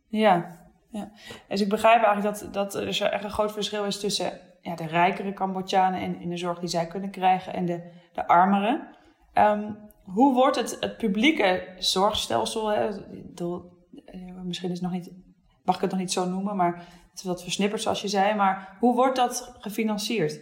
ja. 0.10 0.64
Ja. 0.96 1.12
Dus 1.48 1.62
ik 1.62 1.70
begrijp 1.70 2.04
eigenlijk 2.04 2.40
dat, 2.40 2.54
dat 2.54 2.76
er 2.76 3.12
echt 3.12 3.24
een 3.24 3.30
groot 3.30 3.52
verschil 3.52 3.86
is 3.86 4.00
tussen 4.00 4.40
ja, 4.62 4.76
de 4.76 4.88
rijkere 4.88 5.34
Cambodjanen 5.34 6.00
en 6.00 6.22
in 6.22 6.30
de 6.30 6.38
zorg 6.38 6.60
die 6.60 6.70
zij 6.70 6.88
kunnen 6.88 7.10
krijgen 7.10 7.54
en 7.54 7.66
de, 7.66 7.92
de 8.14 8.28
armere. 8.28 8.88
Um, 9.34 9.78
hoe 10.04 10.34
wordt 10.34 10.56
het, 10.56 10.78
het 10.80 10.98
publieke 10.98 11.68
zorgstelsel, 11.78 12.68
hè, 12.68 12.90
de, 13.34 13.62
eh, 14.06 14.42
misschien 14.44 14.72
is 14.72 14.80
het 14.80 14.92
nog 14.92 14.92
niet, 14.92 15.12
mag 15.64 15.76
ik 15.76 15.82
het 15.82 15.92
nog 15.92 16.00
niet 16.00 16.12
zo 16.12 16.30
noemen, 16.30 16.56
maar 16.56 16.86
wat 17.24 17.44
versnipperd 17.44 17.82
zoals 17.82 18.02
je 18.02 18.08
zei, 18.08 18.36
maar 18.36 18.76
hoe 18.80 18.96
wordt 18.96 19.16
dat 19.16 19.56
gefinancierd? 19.60 20.34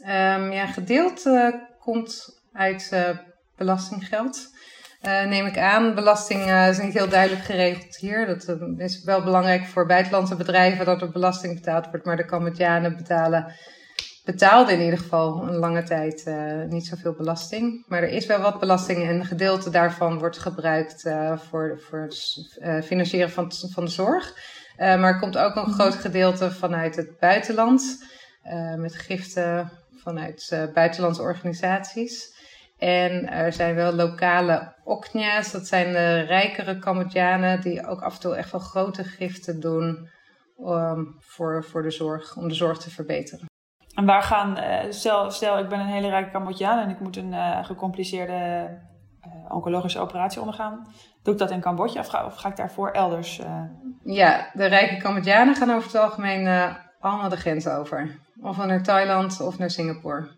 Um, 0.00 0.52
ja, 0.52 0.66
gedeeld 0.66 1.26
uh, 1.26 1.54
komt 1.78 2.40
uit 2.52 2.90
uh, 2.92 3.08
belastinggeld. 3.56 4.54
Uh, 5.02 5.24
neem 5.24 5.46
ik 5.46 5.58
aan. 5.58 5.94
Belasting 5.94 6.46
uh, 6.46 6.68
is 6.68 6.78
niet 6.78 6.92
heel 6.92 7.08
duidelijk 7.08 7.44
geregeld 7.44 7.96
hier. 7.96 8.26
Dat 8.26 8.48
uh, 8.48 8.78
is 8.78 9.04
wel 9.04 9.22
belangrijk 9.22 9.64
voor 9.64 9.86
buitenlandse 9.86 10.36
bedrijven 10.36 10.84
dat 10.84 11.02
er 11.02 11.10
belasting 11.10 11.54
betaald 11.54 11.86
wordt. 11.90 12.06
Maar 12.06 12.16
de 12.16 12.24
Cambodjanen 12.24 12.96
betalen, 12.96 13.52
betaalden 14.24 14.74
in 14.74 14.84
ieder 14.84 14.98
geval 14.98 15.42
een 15.42 15.56
lange 15.56 15.82
tijd 15.82 16.30
niet 16.68 16.86
zoveel 16.86 17.12
belasting. 17.12 17.84
Maar 17.86 18.02
er 18.02 18.08
is 18.08 18.26
wel 18.26 18.40
wat 18.40 18.60
belasting 18.60 19.02
en 19.02 19.14
een 19.14 19.24
gedeelte 19.24 19.70
daarvan 19.70 20.18
wordt 20.18 20.38
gebruikt 20.38 21.10
voor, 21.48 21.80
voor 21.88 22.00
het 22.00 22.84
financieren 22.84 23.30
van, 23.30 23.52
van 23.52 23.84
de 23.84 23.90
zorg. 23.90 24.34
Maar 24.78 25.02
er 25.02 25.18
komt 25.18 25.38
ook 25.38 25.56
een 25.56 25.62
mhm. 25.62 25.72
groot 25.72 25.94
gedeelte 25.94 26.50
vanuit 26.50 26.96
het 26.96 27.18
buitenland. 27.18 28.04
met 28.76 28.94
giften 28.94 29.70
vanuit 30.02 30.70
buitenlandse 30.74 31.22
organisaties. 31.22 32.34
En 32.78 33.28
er 33.28 33.52
zijn 33.52 33.74
wel 33.74 33.92
lokale 33.92 34.74
oknja's, 34.84 35.52
dat 35.52 35.66
zijn 35.66 35.92
de 35.92 36.20
rijkere 36.20 36.78
Cambodjanen 36.78 37.60
die 37.60 37.86
ook 37.86 38.00
af 38.00 38.14
en 38.14 38.20
toe 38.20 38.36
echt 38.36 38.50
wel 38.50 38.60
grote 38.60 39.04
giften 39.04 39.60
doen 39.60 40.08
um, 40.58 41.16
voor, 41.20 41.64
voor 41.64 41.82
de 41.82 41.90
zorg, 41.90 42.36
om 42.36 42.48
de 42.48 42.54
zorg 42.54 42.78
te 42.78 42.90
verbeteren. 42.90 43.46
En 43.94 44.04
waar 44.04 44.22
gaan, 44.22 44.58
stel, 44.92 45.30
stel 45.30 45.58
ik 45.58 45.68
ben 45.68 45.80
een 45.80 45.86
hele 45.86 46.08
rijke 46.08 46.30
Cambodjaan 46.30 46.78
en 46.78 46.90
ik 46.90 47.00
moet 47.00 47.16
een 47.16 47.64
gecompliceerde 47.64 48.68
oncologische 49.48 50.00
operatie 50.00 50.40
ondergaan. 50.40 50.86
Doe 51.22 51.32
ik 51.32 51.40
dat 51.40 51.50
in 51.50 51.60
Cambodja 51.60 52.00
of 52.00 52.06
ga, 52.06 52.24
of 52.24 52.34
ga 52.34 52.48
ik 52.48 52.56
daarvoor 52.56 52.90
elders? 52.90 53.40
Ja, 54.04 54.50
de 54.52 54.66
rijke 54.66 54.96
Cambodjanen 54.96 55.54
gaan 55.54 55.70
over 55.70 55.86
het 55.86 56.00
algemeen 56.00 56.74
allemaal 57.00 57.28
de 57.28 57.36
grens 57.36 57.68
over. 57.68 58.18
Of 58.40 58.56
naar 58.56 58.82
Thailand 58.82 59.40
of 59.40 59.58
naar 59.58 59.70
Singapore. 59.70 60.28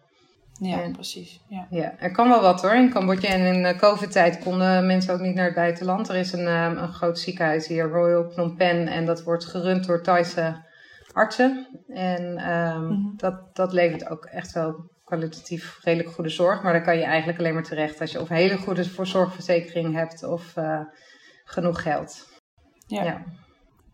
Ja, 0.60 0.90
precies. 0.92 1.40
Ja. 1.48 1.66
ja, 1.70 1.94
er 1.98 2.10
kan 2.10 2.28
wel 2.28 2.40
wat 2.40 2.62
hoor 2.62 2.74
in 2.74 2.90
Cambodja. 2.90 3.28
En 3.28 3.54
in 3.54 3.62
de 3.62 3.76
COVID-tijd 3.76 4.38
konden 4.38 4.86
mensen 4.86 5.14
ook 5.14 5.20
niet 5.20 5.34
naar 5.34 5.44
het 5.44 5.54
buitenland. 5.54 6.08
Er 6.08 6.16
is 6.16 6.32
een, 6.32 6.46
een 6.46 6.92
groot 6.92 7.18
ziekenhuis 7.18 7.66
hier, 7.66 7.88
Royal 7.88 8.30
Phnom 8.30 8.56
Penh. 8.56 8.90
En 8.90 9.06
dat 9.06 9.22
wordt 9.22 9.44
gerund 9.44 9.86
door 9.86 10.02
Thaise 10.02 10.56
artsen. 11.12 11.66
En 11.88 12.52
um, 12.52 13.12
dat, 13.16 13.56
dat 13.56 13.72
levert 13.72 14.10
ook 14.10 14.24
echt 14.24 14.52
wel 14.52 14.90
kwalitatief 15.08 15.78
redelijk 15.82 16.14
goede 16.14 16.30
zorg. 16.30 16.62
Maar 16.62 16.72
dan 16.72 16.82
kan 16.82 16.96
je 16.96 17.04
eigenlijk 17.04 17.38
alleen 17.38 17.54
maar 17.54 17.62
terecht 17.62 18.00
als 18.00 18.12
je 18.12 18.20
of 18.20 18.30
een 18.30 18.36
hele 18.36 18.56
goede 18.56 18.84
zorgverzekering 19.02 19.94
hebt 19.94 20.22
of 20.22 20.56
uh, 20.56 20.80
genoeg 21.44 21.82
geld. 21.82 22.26
Ja. 22.86 23.02
ja. 23.02 23.22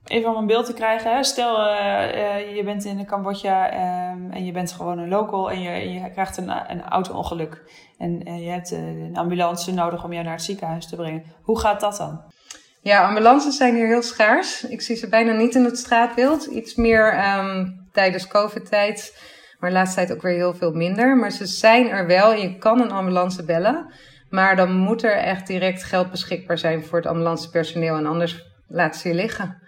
Even 0.04 0.30
om 0.30 0.36
een 0.36 0.46
beeld 0.46 0.66
te 0.66 0.74
krijgen. 0.74 1.24
Stel, 1.24 1.58
uh, 1.58 1.74
uh, 2.14 2.56
je 2.56 2.62
bent 2.64 2.84
in 2.84 3.06
Cambodja 3.06 3.72
um, 4.12 4.30
en 4.30 4.44
je 4.44 4.52
bent 4.52 4.72
gewoon 4.72 4.98
een 4.98 5.08
local 5.08 5.50
en 5.50 5.62
je, 5.62 5.92
je 5.92 6.10
krijgt 6.10 6.36
een, 6.36 6.70
een 6.70 6.82
auto-ongeluk. 6.82 7.62
En 7.98 8.40
je 8.42 8.50
hebt 8.50 8.70
een 8.70 9.16
ambulance 9.16 9.72
nodig 9.72 10.04
om 10.04 10.12
jou 10.12 10.24
naar 10.24 10.34
het 10.34 10.42
ziekenhuis 10.42 10.88
te 10.88 10.96
brengen. 10.96 11.24
Hoe 11.42 11.60
gaat 11.60 11.80
dat 11.80 11.96
dan? 11.96 12.32
Ja, 12.80 13.06
ambulances 13.06 13.56
zijn 13.56 13.74
hier 13.74 13.86
heel 13.86 14.02
schaars. 14.02 14.64
Ik 14.64 14.80
zie 14.80 14.96
ze 14.96 15.08
bijna 15.08 15.32
niet 15.32 15.54
in 15.54 15.64
het 15.64 15.78
straatbeeld. 15.78 16.44
Iets 16.44 16.74
meer 16.74 17.36
um, 17.38 17.88
tijdens 17.92 18.26
COVID-tijd, 18.26 19.18
maar 19.58 19.70
de 19.70 19.76
laatste 19.76 19.96
tijd 19.96 20.12
ook 20.12 20.22
weer 20.22 20.34
heel 20.34 20.54
veel 20.54 20.72
minder. 20.72 21.16
Maar 21.16 21.30
ze 21.30 21.46
zijn 21.46 21.88
er 21.88 22.06
wel 22.06 22.32
en 22.32 22.40
je 22.40 22.58
kan 22.58 22.80
een 22.80 22.92
ambulance 22.92 23.44
bellen. 23.44 23.92
Maar 24.30 24.56
dan 24.56 24.76
moet 24.76 25.02
er 25.02 25.16
echt 25.16 25.46
direct 25.46 25.84
geld 25.84 26.10
beschikbaar 26.10 26.58
zijn 26.58 26.84
voor 26.84 26.98
het 26.98 27.08
ambulancepersoneel 27.08 27.96
en 27.96 28.06
anders 28.06 28.52
laten 28.68 29.00
ze 29.00 29.08
je 29.08 29.14
liggen. 29.14 29.62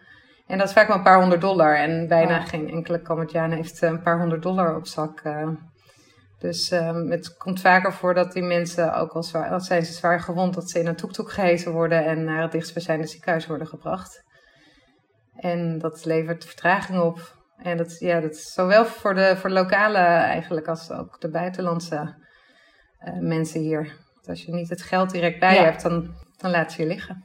En 0.46 0.58
dat 0.58 0.66
is 0.66 0.72
vaak 0.72 0.88
wel 0.88 0.96
een 0.96 1.02
paar 1.02 1.20
honderd 1.20 1.40
dollar. 1.40 1.76
En 1.76 2.08
bijna 2.08 2.40
geen 2.40 2.70
enkele 2.70 3.02
Cambodjaan 3.02 3.50
heeft 3.50 3.82
een 3.82 4.02
paar 4.02 4.18
honderd 4.18 4.42
dollar 4.42 4.76
op 4.76 4.86
zak. 4.86 5.20
Uh, 5.24 5.48
dus 6.38 6.70
um, 6.70 7.10
het 7.10 7.36
komt 7.36 7.60
vaker 7.60 7.92
voor 7.92 8.14
dat 8.14 8.32
die 8.32 8.42
mensen, 8.42 8.94
ook 8.94 9.12
al 9.12 9.22
zwaar, 9.22 9.50
al 9.50 9.60
zijn 9.60 9.84
ze 9.84 9.92
zwaar 9.92 10.20
gewond, 10.20 10.54
dat 10.54 10.70
ze 10.70 10.78
in 10.78 10.86
een 10.86 10.96
toektoek 10.96 11.32
gehezen 11.32 11.72
worden 11.72 12.04
en 12.04 12.24
naar 12.24 12.42
het 12.42 12.52
dichtstbijzijnde 12.52 13.06
ziekenhuis 13.06 13.46
worden 13.46 13.66
gebracht. 13.66 14.24
En 15.36 15.78
dat 15.78 16.04
levert 16.04 16.44
vertraging 16.44 17.00
op. 17.00 17.35
En 17.56 17.76
dat, 17.76 17.98
ja, 17.98 18.20
dat 18.20 18.34
is 18.34 18.52
zowel 18.52 18.84
voor 18.84 19.14
de 19.14 19.36
voor 19.36 19.50
lokale 19.50 19.98
eigenlijk 19.98 20.68
als 20.68 20.90
ook 20.90 21.20
de 21.20 21.30
buitenlandse 21.30 22.14
uh, 23.00 23.18
mensen 23.20 23.60
hier. 23.60 24.04
Want 24.14 24.28
als 24.28 24.42
je 24.44 24.52
niet 24.52 24.70
het 24.70 24.82
geld 24.82 25.10
direct 25.10 25.40
bij 25.40 25.54
ja. 25.54 25.62
hebt, 25.62 25.82
dan, 25.82 26.14
dan 26.36 26.50
laat 26.50 26.72
ze 26.72 26.82
je 26.82 26.88
liggen. 26.88 27.24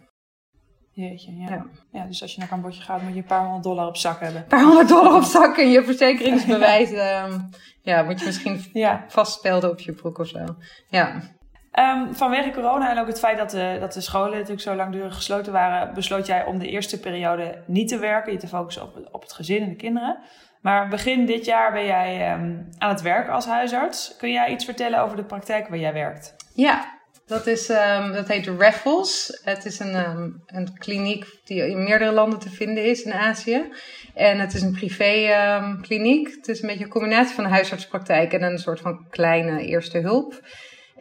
Jeetje, 0.91 1.35
ja. 1.35 1.49
ja. 1.49 1.65
ja. 1.91 2.05
dus 2.05 2.21
als 2.21 2.33
je 2.33 2.39
naar 2.39 2.47
Cambodja 2.47 2.83
gaat, 2.83 3.01
moet 3.01 3.13
je 3.13 3.19
een 3.19 3.25
paar 3.25 3.41
honderd 3.41 3.63
dollar 3.63 3.87
op 3.87 3.97
zak 3.97 4.19
hebben. 4.19 4.41
Een 4.41 4.47
paar 4.47 4.63
honderd 4.63 4.89
dollar 4.89 5.15
op 5.15 5.23
zak 5.23 5.57
en 5.57 5.69
je 5.69 5.83
verzekeringsbewijs. 5.83 6.89
um, 6.89 7.49
ja, 7.89 8.03
moet 8.03 8.19
je 8.19 8.25
misschien 8.25 8.61
ja. 8.73 9.05
vastspelden 9.07 9.69
op 9.69 9.79
je 9.79 9.93
broek 9.93 10.17
of 10.17 10.27
zo. 10.27 10.45
Ja. 10.89 11.21
Um, 11.79 12.15
vanwege 12.15 12.51
corona 12.51 12.91
en 12.91 12.99
ook 12.99 13.07
het 13.07 13.19
feit 13.19 13.37
dat 13.37 13.49
de, 13.51 13.77
dat 13.79 13.93
de 13.93 14.01
scholen 14.01 14.31
natuurlijk 14.31 14.61
zo 14.61 14.75
langdurig 14.75 15.15
gesloten 15.15 15.53
waren, 15.53 15.93
besloot 15.93 16.25
jij 16.25 16.45
om 16.45 16.59
de 16.59 16.69
eerste 16.69 16.99
periode 16.99 17.63
niet 17.67 17.87
te 17.87 17.97
werken, 17.97 18.31
je 18.31 18.37
te 18.37 18.47
focussen 18.47 18.83
op, 18.83 19.09
op 19.11 19.21
het 19.21 19.33
gezin 19.33 19.61
en 19.61 19.69
de 19.69 19.75
kinderen. 19.75 20.19
Maar 20.61 20.87
begin 20.87 21.25
dit 21.25 21.45
jaar 21.45 21.71
ben 21.71 21.85
jij 21.85 22.33
um, 22.33 22.69
aan 22.77 22.89
het 22.89 23.01
werken 23.01 23.33
als 23.33 23.45
huisarts. 23.45 24.15
Kun 24.17 24.31
jij 24.31 24.51
iets 24.51 24.65
vertellen 24.65 24.99
over 24.99 25.15
de 25.15 25.23
praktijk 25.23 25.67
waar 25.67 25.77
jij 25.77 25.93
werkt? 25.93 26.35
Ja, 26.53 26.99
dat, 27.25 27.47
is, 27.47 27.69
um, 27.69 28.11
dat 28.11 28.27
heet 28.27 28.47
Raffles. 28.47 29.39
Het 29.43 29.65
is 29.65 29.79
een, 29.79 29.95
een 30.45 30.77
kliniek 30.77 31.25
die 31.43 31.69
in 31.69 31.83
meerdere 31.83 32.11
landen 32.11 32.39
te 32.39 32.49
vinden 32.49 32.85
is 32.85 33.01
in 33.01 33.13
Azië. 33.13 33.71
En 34.13 34.39
het 34.39 34.53
is 34.53 34.61
een 34.61 34.71
privé 34.71 35.33
kliniek. 35.81 36.35
Het 36.35 36.47
is 36.47 36.61
een 36.61 36.67
beetje 36.67 36.83
een 36.83 36.89
combinatie 36.89 37.35
van 37.35 37.45
huisartspraktijk 37.45 38.33
en 38.33 38.43
een 38.43 38.59
soort 38.59 38.79
van 38.79 39.05
kleine 39.09 39.65
eerste 39.65 39.99
hulp. 39.99 40.39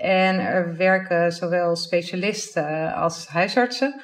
En 0.01 0.39
er 0.39 0.77
werken 0.77 1.33
zowel 1.33 1.77
specialisten 1.77 2.95
als 2.95 3.27
huisartsen. 3.27 4.01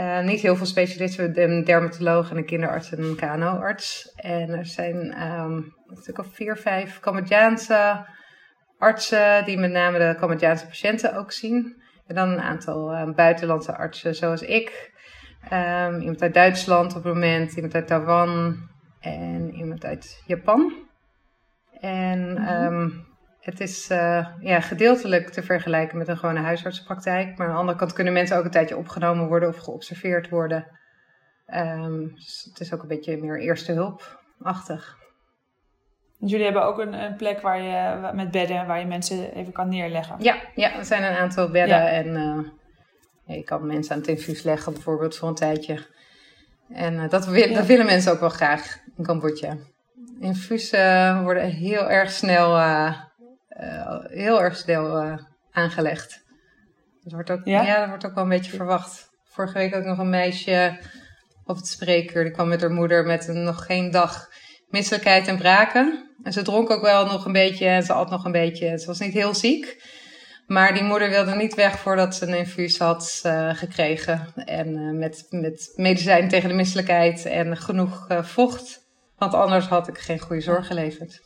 Uh, 0.00 0.20
niet 0.20 0.40
heel 0.40 0.56
veel 0.56 0.66
specialisten, 0.66 1.42
een 1.42 1.64
dermatoloog 1.64 2.30
en 2.30 2.36
een 2.36 2.44
kinderarts 2.44 2.92
en 2.92 3.02
een 3.02 3.16
KNO-arts. 3.16 4.12
En 4.16 4.50
er 4.50 4.66
zijn 4.66 4.96
um, 4.96 5.74
natuurlijk 5.86 6.18
al 6.18 6.24
vier, 6.32 6.56
vijf 6.56 7.00
Cambodjaanse 7.00 8.06
artsen 8.78 9.44
die 9.44 9.58
met 9.58 9.70
name 9.70 9.98
de 9.98 10.16
Cambodjaanse 10.18 10.66
patiënten 10.66 11.16
ook 11.16 11.32
zien. 11.32 11.82
En 12.06 12.14
dan 12.14 12.28
een 12.28 12.40
aantal 12.40 12.92
uh, 12.92 13.14
buitenlandse 13.14 13.76
artsen 13.76 14.14
zoals 14.14 14.42
ik. 14.42 14.90
Um, 15.52 16.00
iemand 16.00 16.22
uit 16.22 16.34
Duitsland 16.34 16.96
op 16.96 17.04
het 17.04 17.14
moment, 17.14 17.54
iemand 17.54 17.74
uit 17.74 17.86
Taiwan 17.86 18.56
en 19.00 19.54
iemand 19.54 19.84
uit 19.84 20.22
Japan. 20.26 20.72
En 21.80 22.50
um, 22.64 23.10
het 23.42 23.60
is 23.60 23.90
uh, 23.90 24.26
ja, 24.40 24.60
gedeeltelijk 24.60 25.28
te 25.28 25.42
vergelijken 25.42 25.98
met 25.98 26.08
een 26.08 26.16
gewone 26.16 26.40
huisartsenpraktijk. 26.40 27.38
Maar 27.38 27.46
aan 27.46 27.52
de 27.52 27.58
andere 27.58 27.78
kant 27.78 27.92
kunnen 27.92 28.12
mensen 28.12 28.36
ook 28.36 28.44
een 28.44 28.50
tijdje 28.50 28.76
opgenomen 28.76 29.28
worden 29.28 29.48
of 29.48 29.56
geobserveerd 29.56 30.28
worden. 30.28 30.66
Um, 31.54 32.14
dus 32.14 32.48
het 32.50 32.60
is 32.60 32.72
ook 32.72 32.82
een 32.82 32.88
beetje 32.88 33.16
meer 33.16 33.40
eerste 33.40 33.72
hulp-achtig. 33.72 34.96
Jullie 36.18 36.44
hebben 36.44 36.64
ook 36.64 36.78
een, 36.78 36.92
een, 36.92 37.16
plek 37.16 37.40
waar 37.40 37.62
je 37.62 38.10
met 38.14 38.30
bedden 38.30 38.66
waar 38.66 38.78
je 38.78 38.86
mensen 38.86 39.34
even 39.34 39.52
kan 39.52 39.68
neerleggen. 39.68 40.16
Ja, 40.18 40.36
ja 40.54 40.76
er 40.78 40.84
zijn 40.84 41.02
een 41.02 41.16
aantal 41.16 41.50
bedden 41.50 41.78
ja. 41.78 41.88
en 41.88 42.06
uh, 43.26 43.36
je 43.36 43.44
kan 43.44 43.66
mensen 43.66 43.92
aan 43.92 43.98
het 43.98 44.08
infuus 44.08 44.42
leggen 44.42 44.72
bijvoorbeeld 44.72 45.16
voor 45.16 45.28
een 45.28 45.34
tijdje. 45.34 45.86
En 46.72 46.94
uh, 46.94 47.08
dat, 47.08 47.26
wil, 47.26 47.48
ja. 47.48 47.54
dat, 47.54 47.66
willen 47.66 47.86
mensen 47.86 48.12
ook 48.12 48.20
wel 48.20 48.28
graag 48.28 48.78
in 48.96 49.04
Cambodja. 49.04 49.56
Infuusen 50.20 50.78
uh, 50.78 51.22
worden 51.22 51.44
heel 51.44 51.90
erg 51.90 52.10
snel, 52.10 52.56
heel 54.08 54.42
erg 54.42 54.56
snel 54.56 55.18
aangelegd. 55.50 56.22
Dat 57.02 57.12
wordt, 57.12 57.30
ook, 57.30 57.40
ja? 57.44 57.62
ja? 57.62 57.78
dat 57.78 57.88
wordt 57.88 58.06
ook 58.06 58.14
wel 58.14 58.22
een 58.22 58.28
beetje 58.28 58.56
verwacht. 58.56 59.10
Vorige 59.24 59.58
week 59.58 59.74
ook 59.74 59.84
nog 59.84 59.98
een 59.98 60.10
meisje 60.10 60.78
op 61.44 61.56
het 61.56 61.66
spreekuur. 61.66 62.22
Die 62.22 62.32
kwam 62.32 62.48
met 62.48 62.60
haar 62.60 62.70
moeder 62.70 63.04
met 63.04 63.28
een, 63.28 63.42
nog 63.42 63.64
geen 63.66 63.90
dag 63.90 64.28
misselijkheid 64.68 65.26
en 65.26 65.36
braken. 65.36 66.10
En 66.22 66.32
ze 66.32 66.42
dronk 66.42 66.70
ook 66.70 66.82
wel 66.82 67.06
nog 67.06 67.24
een 67.24 67.32
beetje 67.32 67.66
en 67.66 67.82
ze 67.82 67.92
at 67.92 68.10
nog 68.10 68.24
een 68.24 68.32
beetje. 68.32 68.78
Ze 68.78 68.86
was 68.86 68.98
niet 68.98 69.12
heel 69.12 69.34
ziek. 69.34 69.90
Maar 70.46 70.74
die 70.74 70.82
moeder 70.82 71.08
wilde 71.08 71.34
niet 71.34 71.54
weg 71.54 71.78
voordat 71.78 72.14
ze 72.14 72.26
een 72.26 72.34
infuus 72.34 72.78
had 72.78 73.22
uh, 73.26 73.54
gekregen. 73.54 74.32
En 74.34 74.68
uh, 74.68 74.98
met, 74.98 75.26
met 75.30 75.72
medicijn 75.76 76.28
tegen 76.28 76.48
de 76.48 76.54
misselijkheid 76.54 77.24
en 77.24 77.56
genoeg 77.56 78.10
uh, 78.10 78.22
vocht. 78.22 78.80
Want 79.16 79.34
anders 79.34 79.66
had 79.66 79.88
ik 79.88 79.98
geen 79.98 80.20
goede 80.20 80.42
zorg 80.42 80.66
geleverd. 80.66 81.20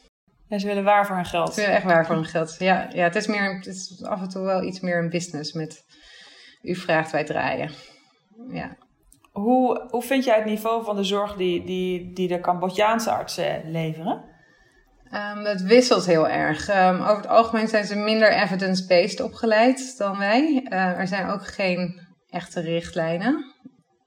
En 0.48 0.60
ze 0.60 0.66
willen 0.66 0.84
waar 0.84 1.06
voor 1.06 1.16
hun 1.16 1.24
geld. 1.24 1.54
Ze 1.54 1.60
willen 1.60 1.76
echt 1.76 1.84
waar 1.84 2.06
voor 2.06 2.14
hun 2.14 2.24
geld. 2.24 2.56
Ja, 2.58 2.88
ja 2.92 3.02
het, 3.02 3.14
is 3.14 3.26
meer, 3.26 3.54
het 3.54 3.66
is 3.66 4.04
af 4.04 4.20
en 4.20 4.28
toe 4.28 4.44
wel 4.44 4.62
iets 4.62 4.80
meer 4.80 4.98
een 4.98 5.10
business 5.10 5.52
met 5.52 5.84
u 6.62 6.74
vraagt, 6.74 7.12
wij 7.12 7.24
draaien. 7.24 7.70
Ja. 8.50 8.76
Hoe, 9.32 9.86
hoe 9.90 10.02
vind 10.02 10.24
jij 10.24 10.36
het 10.36 10.44
niveau 10.44 10.84
van 10.84 10.96
de 10.96 11.04
zorg 11.04 11.36
die, 11.36 11.64
die, 11.64 12.12
die 12.12 12.28
de 12.28 12.40
Cambodjaanse 12.40 13.10
artsen 13.10 13.70
leveren? 13.70 14.34
Um, 15.12 15.44
het 15.44 15.62
wisselt 15.62 16.06
heel 16.06 16.28
erg. 16.28 16.68
Um, 16.68 17.00
over 17.00 17.16
het 17.16 17.26
algemeen 17.26 17.68
zijn 17.68 17.84
ze 17.84 17.96
minder 17.96 18.32
evidence-based 18.32 19.20
opgeleid 19.20 19.98
dan 19.98 20.18
wij. 20.18 20.66
Uh, 20.68 20.98
er 20.98 21.06
zijn 21.06 21.28
ook 21.28 21.46
geen 21.46 22.00
echte 22.28 22.60
richtlijnen. 22.60 23.54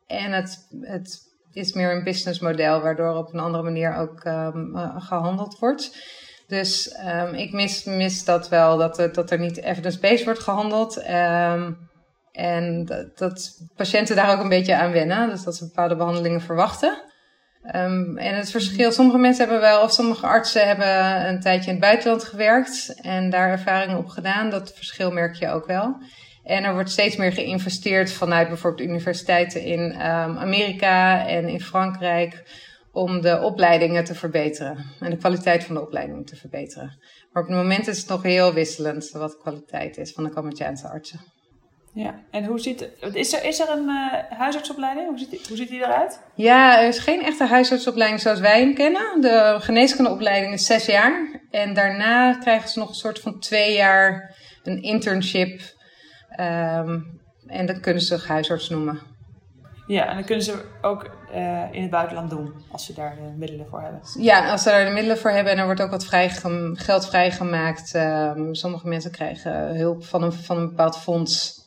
En 0.07 0.31
het, 0.31 0.67
het 0.81 1.19
is 1.51 1.73
meer 1.73 1.91
een 1.91 2.03
businessmodel, 2.03 2.81
waardoor 2.81 3.15
op 3.15 3.33
een 3.33 3.39
andere 3.39 3.63
manier 3.63 3.95
ook 3.95 4.23
um, 4.23 4.75
uh, 4.75 4.95
gehandeld 4.97 5.59
wordt. 5.59 6.17
Dus 6.49 6.95
ik 7.31 7.51
mis, 7.51 7.83
mis 7.83 8.25
dat 8.25 8.49
wel, 8.49 8.77
dat, 8.77 8.99
er, 8.99 9.13
dat 9.13 9.31
er 9.31 9.39
niet 9.39 9.61
evidence-based 9.61 10.23
wordt 10.23 10.39
gehandeld. 10.39 10.97
en 12.31 12.85
dat, 12.85 13.17
dat 13.17 13.67
patiënten 13.75 14.15
daar 14.15 14.31
ook 14.31 14.43
een 14.43 14.49
beetje 14.49 14.75
aan 14.75 14.91
wennen. 14.91 15.29
Dus 15.29 15.43
dat 15.43 15.55
ze 15.55 15.65
bepaalde 15.65 15.95
behandelingen 15.95 16.41
verwachten. 16.41 16.97
Um, 17.75 18.17
en 18.17 18.35
het 18.35 18.51
verschil, 18.51 18.91
sommige 18.91 19.17
mensen 19.17 19.43
hebben 19.43 19.61
wel, 19.61 19.83
of 19.83 19.91
sommige 19.91 20.27
artsen 20.27 20.67
hebben 20.67 21.27
een 21.27 21.39
tijdje 21.39 21.67
in 21.67 21.75
het 21.75 21.85
buitenland 21.85 22.23
gewerkt 22.23 22.99
en 23.01 23.29
daar 23.29 23.49
ervaringen 23.49 23.97
op 23.97 24.07
gedaan. 24.07 24.49
Dat 24.49 24.73
verschil 24.75 25.11
merk 25.11 25.35
je 25.35 25.49
ook 25.49 25.65
wel. 25.65 25.97
En 26.43 26.63
er 26.63 26.73
wordt 26.73 26.89
steeds 26.89 27.15
meer 27.15 27.31
geïnvesteerd 27.31 28.11
vanuit 28.11 28.47
bijvoorbeeld 28.47 28.89
universiteiten 28.89 29.61
in 29.61 29.93
Amerika 30.39 31.27
en 31.27 31.47
in 31.47 31.61
Frankrijk 31.61 32.43
om 32.99 33.21
de 33.21 33.41
opleidingen 33.41 34.03
te 34.03 34.15
verbeteren 34.15 34.85
en 34.99 35.09
de 35.09 35.17
kwaliteit 35.17 35.63
van 35.63 35.75
de 35.75 35.81
opleiding 35.81 36.27
te 36.27 36.35
verbeteren. 36.35 36.97
Maar 37.31 37.43
op 37.43 37.49
het 37.49 37.57
moment 37.57 37.87
is 37.87 37.97
het 37.97 38.07
nog 38.07 38.23
heel 38.23 38.53
wisselend 38.53 39.09
wat 39.11 39.31
de 39.31 39.37
kwaliteit 39.37 39.97
is 39.97 40.13
van 40.13 40.23
de 40.23 40.29
Cambodjaanse 40.29 40.87
artsen. 40.87 41.19
Ja, 41.93 42.23
en 42.31 42.45
hoe 42.45 42.59
ziet, 42.59 42.89
is 43.13 43.33
er, 43.33 43.45
is 43.45 43.59
er 43.59 43.69
een 43.69 43.89
uh, 43.89 44.37
huisartsopleiding? 44.37 45.07
Hoe 45.07 45.17
ziet, 45.17 45.29
die, 45.29 45.41
hoe 45.47 45.57
ziet 45.57 45.69
die 45.69 45.79
eruit? 45.79 46.21
Ja, 46.35 46.81
er 46.81 46.87
is 46.87 46.99
geen 46.99 47.23
echte 47.23 47.45
huisartsopleiding 47.45 48.21
zoals 48.21 48.39
wij 48.39 48.59
hem 48.59 48.73
kennen. 48.73 49.21
De 49.21 49.55
geneeskundeopleiding 49.59 50.53
is 50.53 50.65
zes 50.65 50.85
jaar. 50.85 51.41
En 51.51 51.73
daarna 51.73 52.33
krijgen 52.33 52.69
ze 52.69 52.79
nog 52.79 52.89
een 52.89 52.95
soort 52.95 53.19
van 53.19 53.39
twee 53.39 53.73
jaar 53.73 54.35
een 54.63 54.81
internship. 54.81 55.61
Ehm, 56.29 56.99
en 57.47 57.65
dat 57.65 57.79
kunnen 57.79 58.01
ze 58.01 58.23
huisarts 58.27 58.69
noemen. 58.69 59.08
Ja, 59.89 60.07
en 60.07 60.15
dan 60.15 60.23
kunnen 60.23 60.45
ze 60.45 60.65
ook 60.81 61.09
uh, 61.31 61.63
in 61.71 61.81
het 61.81 61.91
buitenland 61.91 62.29
doen, 62.29 62.53
als 62.71 62.85
ze 62.85 62.93
daar 62.93 63.15
de 63.15 63.37
middelen 63.37 63.67
voor 63.69 63.81
hebben. 63.81 64.01
Ja, 64.19 64.51
als 64.51 64.63
ze 64.63 64.69
daar 64.69 64.85
de 64.85 64.91
middelen 64.91 65.17
voor 65.17 65.31
hebben 65.31 65.53
en 65.53 65.59
er 65.59 65.65
wordt 65.65 65.81
ook 65.81 65.89
wat 65.89 66.05
vrij, 66.05 66.29
geld 66.73 67.07
vrijgemaakt. 67.07 67.93
Um, 67.93 68.55
sommige 68.55 68.87
mensen 68.87 69.11
krijgen 69.11 69.75
hulp 69.75 70.05
van 70.05 70.23
een, 70.23 70.33
van 70.33 70.57
een 70.57 70.69
bepaald 70.69 70.97
fonds. 70.97 71.57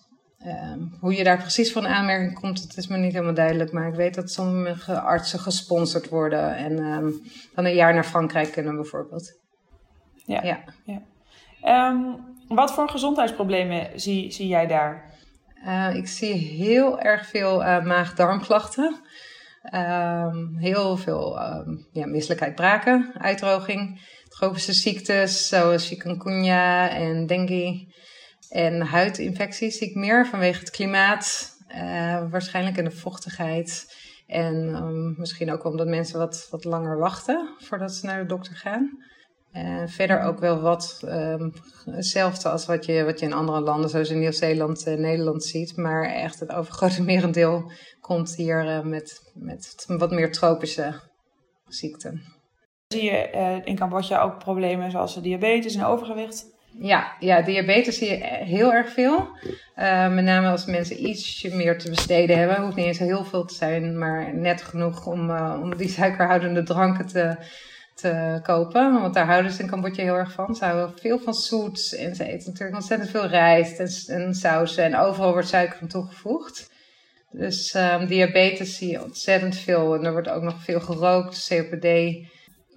Um, 0.47 0.97
hoe 1.01 1.15
je 1.15 1.25
daar 1.25 1.39
precies 1.39 1.73
van 1.73 1.87
aanmerking 1.87 2.41
komt, 2.41 2.69
dat 2.69 2.77
is 2.77 2.87
me 2.87 2.97
niet 2.97 3.13
helemaal 3.13 3.35
duidelijk. 3.35 3.73
Maar 3.73 3.89
ik 3.89 3.95
weet 3.95 4.15
dat 4.15 4.31
sommige 4.31 5.01
artsen 5.01 5.39
gesponsord 5.39 6.09
worden 6.09 6.57
en 6.57 6.79
um, 6.79 7.21
dan 7.55 7.65
een 7.65 7.75
jaar 7.75 7.95
naar 7.95 8.05
Frankrijk 8.05 8.53
kunnen 8.53 8.75
bijvoorbeeld. 8.75 9.41
Ja. 10.25 10.43
ja. 10.43 10.59
ja. 10.85 11.97
wat 12.49 12.73
voor 12.73 12.89
gezondheidsproblemen 12.89 14.01
zie, 14.01 14.31
zie 14.31 14.49
jij 14.49 14.67
daar? 14.67 15.12
Uh, 15.67 15.95
ik 15.95 16.07
zie 16.07 16.33
heel 16.35 17.01
erg 17.01 17.27
veel 17.27 17.63
uh, 17.63 17.85
maag-darmklachten. 17.85 19.01
Um, 19.75 20.57
heel 20.57 20.97
veel 20.97 21.41
um, 21.41 21.87
ja, 21.93 22.07
misselijkheid, 22.07 22.55
braken, 22.55 23.13
uitdroging, 23.19 24.01
tropische 24.29 24.73
ziektes 24.73 25.49
zoals 25.49 25.89
chikungunya 25.89 26.89
en 26.91 27.27
dengue. 27.27 27.95
En 28.49 28.81
huidinfecties 28.81 29.79
zie 29.79 29.89
ik 29.89 29.95
meer 29.95 30.27
vanwege 30.27 30.59
het 30.59 30.71
klimaat, 30.71 31.57
uh, 31.69 32.31
waarschijnlijk 32.31 32.77
in 32.77 32.85
de 32.85 32.91
vochtigheid. 32.91 33.97
En 34.27 34.55
um, 34.75 35.15
misschien 35.19 35.53
ook 35.53 35.65
omdat 35.65 35.87
mensen 35.87 36.19
wat, 36.19 36.47
wat 36.51 36.65
langer 36.65 36.99
wachten 36.99 37.55
voordat 37.59 37.93
ze 37.93 38.07
naar 38.07 38.21
de 38.21 38.27
dokter 38.27 38.55
gaan. 38.55 39.05
En 39.53 39.89
verder 39.89 40.21
ook 40.21 40.39
wel 40.39 40.61
wat 40.61 41.03
um, 41.05 41.53
hetzelfde 41.85 42.49
als 42.49 42.67
wat 42.67 42.85
je, 42.87 43.05
wat 43.05 43.21
je 43.21 43.27
in 43.27 43.33
andere 43.33 43.61
landen, 43.61 43.91
zoals 43.91 44.11
in 44.11 44.19
Nieuw-Zeeland 44.19 44.87
en 44.87 45.01
Nederland 45.01 45.45
ziet. 45.45 45.77
Maar 45.77 46.05
echt 46.05 46.41
het 46.41 46.53
overgrote 46.53 47.03
merendeel 47.03 47.73
komt 48.01 48.35
hier 48.37 48.65
uh, 48.65 48.81
met, 48.81 49.33
met 49.35 49.85
wat 49.87 50.11
meer 50.11 50.33
tropische 50.33 50.95
ziekten. 51.67 52.23
Zie 52.89 53.05
je 53.05 53.31
uh, 53.35 53.67
in 53.67 53.77
Cambodja 53.77 54.21
ook 54.23 54.39
problemen 54.39 54.91
zoals 54.91 55.23
diabetes 55.23 55.75
en 55.75 55.85
overgewicht? 55.85 56.51
Ja, 56.79 57.17
ja, 57.19 57.43
diabetes 57.43 57.99
zie 57.99 58.09
je 58.09 58.25
heel 58.25 58.73
erg 58.73 58.93
veel. 58.93 59.29
Uh, 59.77 60.15
met 60.15 60.25
name 60.25 60.49
als 60.49 60.65
mensen 60.65 61.07
ietsje 61.09 61.57
meer 61.57 61.79
te 61.79 61.91
besteden 61.91 62.39
hebben. 62.39 62.57
Het 62.57 62.65
hoeft 62.65 62.77
niet 62.77 62.87
eens 62.87 62.99
heel 62.99 63.25
veel 63.25 63.45
te 63.45 63.55
zijn, 63.55 63.99
maar 63.99 64.35
net 64.35 64.63
genoeg 64.63 65.07
om, 65.07 65.31
om 65.37 65.77
die 65.77 65.89
suikerhoudende 65.89 66.63
dranken 66.63 67.07
te 67.07 67.37
te 67.95 68.41
kopen. 68.43 69.01
Want 69.01 69.15
daar 69.15 69.27
houden 69.27 69.53
ze 69.53 69.63
in 69.63 69.69
Cambodja 69.69 70.03
heel 70.03 70.15
erg 70.15 70.33
van. 70.33 70.55
Ze 70.55 70.65
houden 70.65 70.99
veel 70.99 71.19
van 71.19 71.35
zoets. 71.35 71.95
En 71.95 72.15
ze 72.15 72.25
eten 72.25 72.51
natuurlijk 72.51 72.77
ontzettend 72.77 73.11
veel 73.11 73.27
rijst 73.27 73.79
en, 73.79 74.17
en 74.17 74.35
sausen. 74.35 74.85
En 74.85 74.97
overal 74.97 75.33
wordt 75.33 75.49
suiker 75.49 75.79
aan 75.81 75.89
toegevoegd. 75.89 76.71
Dus 77.31 77.75
um, 77.75 78.07
diabetes 78.07 78.77
zie 78.77 78.91
je 78.91 79.03
ontzettend 79.03 79.57
veel. 79.57 79.95
En 79.95 80.05
er 80.05 80.13
wordt 80.13 80.29
ook 80.29 80.43
nog 80.43 80.63
veel 80.63 80.81
gerookt, 80.81 81.47
COPD. 81.49 81.87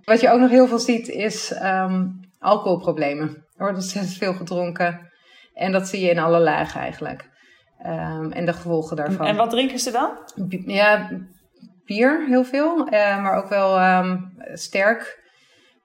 Wat 0.03 0.21
je 0.21 0.29
ook 0.29 0.39
nog 0.39 0.49
heel 0.49 0.67
veel 0.67 0.79
ziet 0.79 1.07
is 1.07 1.61
um, 1.63 2.19
alcoholproblemen. 2.39 3.27
Er 3.27 3.43
wordt 3.57 3.75
ontzettend 3.75 4.17
veel 4.17 4.33
gedronken. 4.33 5.11
En 5.53 5.71
dat 5.71 5.87
zie 5.87 6.01
je 6.01 6.09
in 6.09 6.19
alle 6.19 6.39
lagen 6.39 6.81
eigenlijk. 6.81 7.29
Um, 7.85 8.31
en 8.31 8.45
de 8.45 8.53
gevolgen 8.53 8.95
daarvan. 8.95 9.25
En 9.25 9.35
wat 9.35 9.49
drinken 9.49 9.79
ze 9.79 9.91
dan? 9.91 10.11
Ja, 10.65 11.09
bier 11.85 12.25
heel 12.27 12.43
veel, 12.43 12.93
uh, 12.93 13.23
maar 13.23 13.35
ook 13.37 13.49
wel 13.49 13.97
um, 13.97 14.33
sterk. 14.53 15.23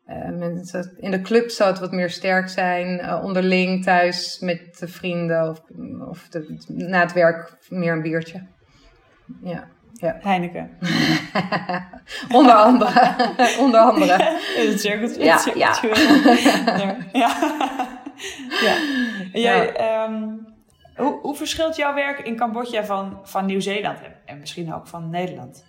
Uh, 0.06 0.86
in 0.96 1.10
de 1.10 1.20
club 1.20 1.50
zou 1.50 1.70
het 1.70 1.80
wat 1.80 1.92
meer 1.92 2.10
sterk 2.10 2.48
zijn. 2.48 3.00
Uh, 3.00 3.20
onderling, 3.24 3.84
thuis, 3.84 4.38
met 4.38 4.78
de 4.78 4.88
vrienden 4.88 5.48
of, 5.48 5.60
of 6.08 6.28
de, 6.28 6.64
na 6.66 7.00
het 7.00 7.12
werk 7.12 7.56
meer 7.68 7.92
een 7.92 8.02
biertje. 8.02 8.46
Ja. 9.42 9.68
Ja. 9.92 10.16
Heineken. 10.28 10.78
Onder 12.38 12.54
andere. 12.54 13.14
Onder 13.64 13.80
andere. 13.80 14.38
In 14.56 14.68
het 14.68 14.80
cirkeltje. 14.80 15.24
Ja, 15.24 15.40
ja. 15.54 15.76
ja. 15.82 16.96
ja. 17.12 17.36
ja. 18.62 18.76
Jij, 19.32 19.72
ja. 19.72 20.04
Um, 20.04 20.48
hoe, 20.96 21.20
hoe 21.20 21.36
verschilt 21.36 21.76
jouw 21.76 21.94
werk 21.94 22.18
in 22.18 22.36
Cambodja 22.36 22.84
van, 22.84 23.20
van 23.22 23.46
Nieuw-Zeeland 23.46 23.98
en 24.24 24.38
misschien 24.38 24.74
ook 24.74 24.86
van 24.86 25.10
Nederland? 25.10 25.64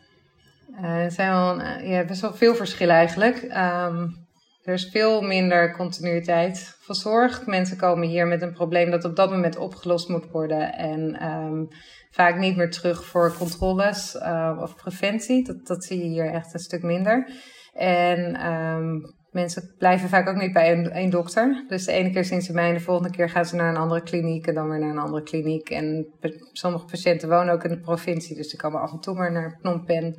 Uh, 0.71 1.03
er 1.03 1.11
zijn 1.11 1.31
wel 1.31 1.61
ja, 1.61 2.05
best 2.05 2.21
wel 2.21 2.33
veel 2.33 2.55
verschillen 2.55 2.95
eigenlijk. 2.95 3.43
Um, 3.43 4.19
er 4.63 4.73
is 4.73 4.89
veel 4.91 5.21
minder 5.21 5.75
continuïteit 5.75 6.77
van 6.79 6.95
zorg. 6.95 7.45
Mensen 7.45 7.77
komen 7.77 8.07
hier 8.07 8.27
met 8.27 8.41
een 8.41 8.53
probleem 8.53 8.91
dat 8.91 9.05
op 9.05 9.15
dat 9.15 9.29
moment 9.31 9.57
opgelost 9.57 10.09
moet 10.09 10.31
worden. 10.31 10.73
En 10.73 11.25
um, 11.27 11.67
vaak 12.11 12.37
niet 12.37 12.55
meer 12.55 12.71
terug 12.71 13.05
voor 13.05 13.33
controles 13.37 14.15
uh, 14.15 14.57
of 14.61 14.75
preventie. 14.75 15.43
Dat, 15.43 15.67
dat 15.67 15.83
zie 15.83 15.97
je 15.97 16.09
hier 16.09 16.31
echt 16.31 16.53
een 16.53 16.59
stuk 16.59 16.83
minder. 16.83 17.31
En 17.73 18.47
um, 18.51 19.01
mensen 19.31 19.75
blijven 19.77 20.09
vaak 20.09 20.27
ook 20.27 20.41
niet 20.41 20.53
bij 20.53 20.85
één 20.85 21.09
dokter. 21.09 21.65
Dus 21.67 21.85
de 21.85 21.91
ene 21.91 22.11
keer 22.11 22.25
zien 22.25 22.41
ze 22.41 22.53
mij 22.53 22.67
en 22.67 22.73
de 22.73 22.79
volgende 22.79 23.11
keer 23.11 23.29
gaan 23.29 23.45
ze 23.45 23.55
naar 23.55 23.69
een 23.69 23.81
andere 23.81 24.01
kliniek 24.01 24.47
en 24.47 24.53
dan 24.53 24.69
weer 24.69 24.79
naar 24.79 24.89
een 24.89 24.97
andere 24.97 25.23
kliniek. 25.23 25.69
En 25.69 26.07
sommige 26.51 26.85
patiënten 26.85 27.29
wonen 27.29 27.53
ook 27.53 27.63
in 27.63 27.69
de 27.69 27.79
provincie, 27.79 28.35
dus 28.35 28.49
ze 28.49 28.57
komen 28.57 28.81
af 28.81 28.91
en 28.91 28.99
toe 28.99 29.15
maar 29.15 29.31
naar 29.31 29.57
Phnom 29.59 29.85
Penh. 29.85 30.15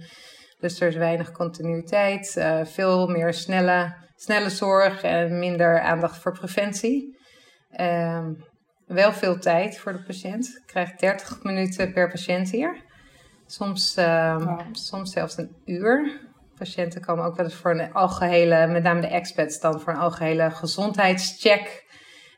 Dus 0.63 0.81
er 0.81 0.89
is 0.89 0.97
weinig 0.97 1.33
continuïteit, 1.33 2.35
uh, 2.39 2.65
veel 2.65 3.07
meer 3.07 3.35
snelle, 3.35 3.95
snelle 4.17 4.51
zorg 4.51 5.03
en 5.03 5.39
minder 5.39 5.81
aandacht 5.81 6.19
voor 6.19 6.33
preventie. 6.33 7.19
Uh, 7.81 8.27
wel 8.87 9.13
veel 9.13 9.39
tijd 9.39 9.79
voor 9.79 9.93
de 9.93 10.03
patiënt. 10.03 10.47
Ik 10.47 10.63
krijg 10.67 10.95
30 10.95 11.43
minuten 11.43 11.93
per 11.93 12.11
patiënt 12.11 12.51
hier. 12.51 12.85
Soms, 13.47 13.95
wow. 13.95 14.61
soms 14.73 15.13
zelfs 15.13 15.37
een 15.37 15.57
uur. 15.65 16.21
Patiënten 16.59 17.01
komen 17.01 17.25
ook 17.25 17.37
wel 17.37 17.45
eens 17.45 17.55
voor 17.55 17.71
een 17.71 17.93
algehele, 17.93 18.67
met 18.67 18.83
name 18.83 19.01
de 19.01 19.07
expats 19.07 19.61
dan, 19.61 19.81
voor 19.81 19.93
een 19.93 19.99
algehele 19.99 20.51
gezondheidscheck. 20.51 21.85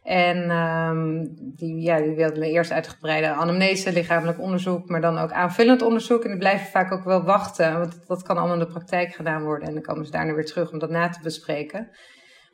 En 0.04 0.50
um, 0.50 1.34
die, 1.56 1.80
ja, 1.80 1.98
die 1.98 2.14
wilden 2.14 2.42
eerst 2.42 2.72
uitgebreide 2.72 3.28
anamnese, 3.28 3.92
lichamelijk 3.92 4.40
onderzoek, 4.40 4.88
maar 4.88 5.00
dan 5.00 5.18
ook 5.18 5.32
aanvullend 5.32 5.82
onderzoek. 5.82 6.22
En 6.22 6.30
die 6.30 6.38
blijven 6.38 6.66
vaak 6.66 6.92
ook 6.92 7.04
wel 7.04 7.22
wachten, 7.22 7.78
want 7.78 8.06
dat 8.06 8.22
kan 8.22 8.36
allemaal 8.36 8.54
in 8.54 8.64
de 8.64 8.72
praktijk 8.72 9.14
gedaan 9.14 9.42
worden. 9.42 9.68
En 9.68 9.74
dan 9.74 9.82
komen 9.82 10.04
ze 10.04 10.10
daarna 10.10 10.34
weer 10.34 10.44
terug 10.44 10.72
om 10.72 10.78
dat 10.78 10.90
na 10.90 11.08
te 11.08 11.18
bespreken. 11.22 11.88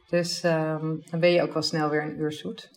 Dus 0.09 0.45
um, 0.45 1.03
dan 1.11 1.21
ben 1.21 1.31
je 1.31 1.43
ook 1.43 1.53
wel 1.53 1.63
snel 1.63 1.91
weer 1.91 2.03
een 2.03 2.21
uur 2.21 2.33
zoet. 2.33 2.69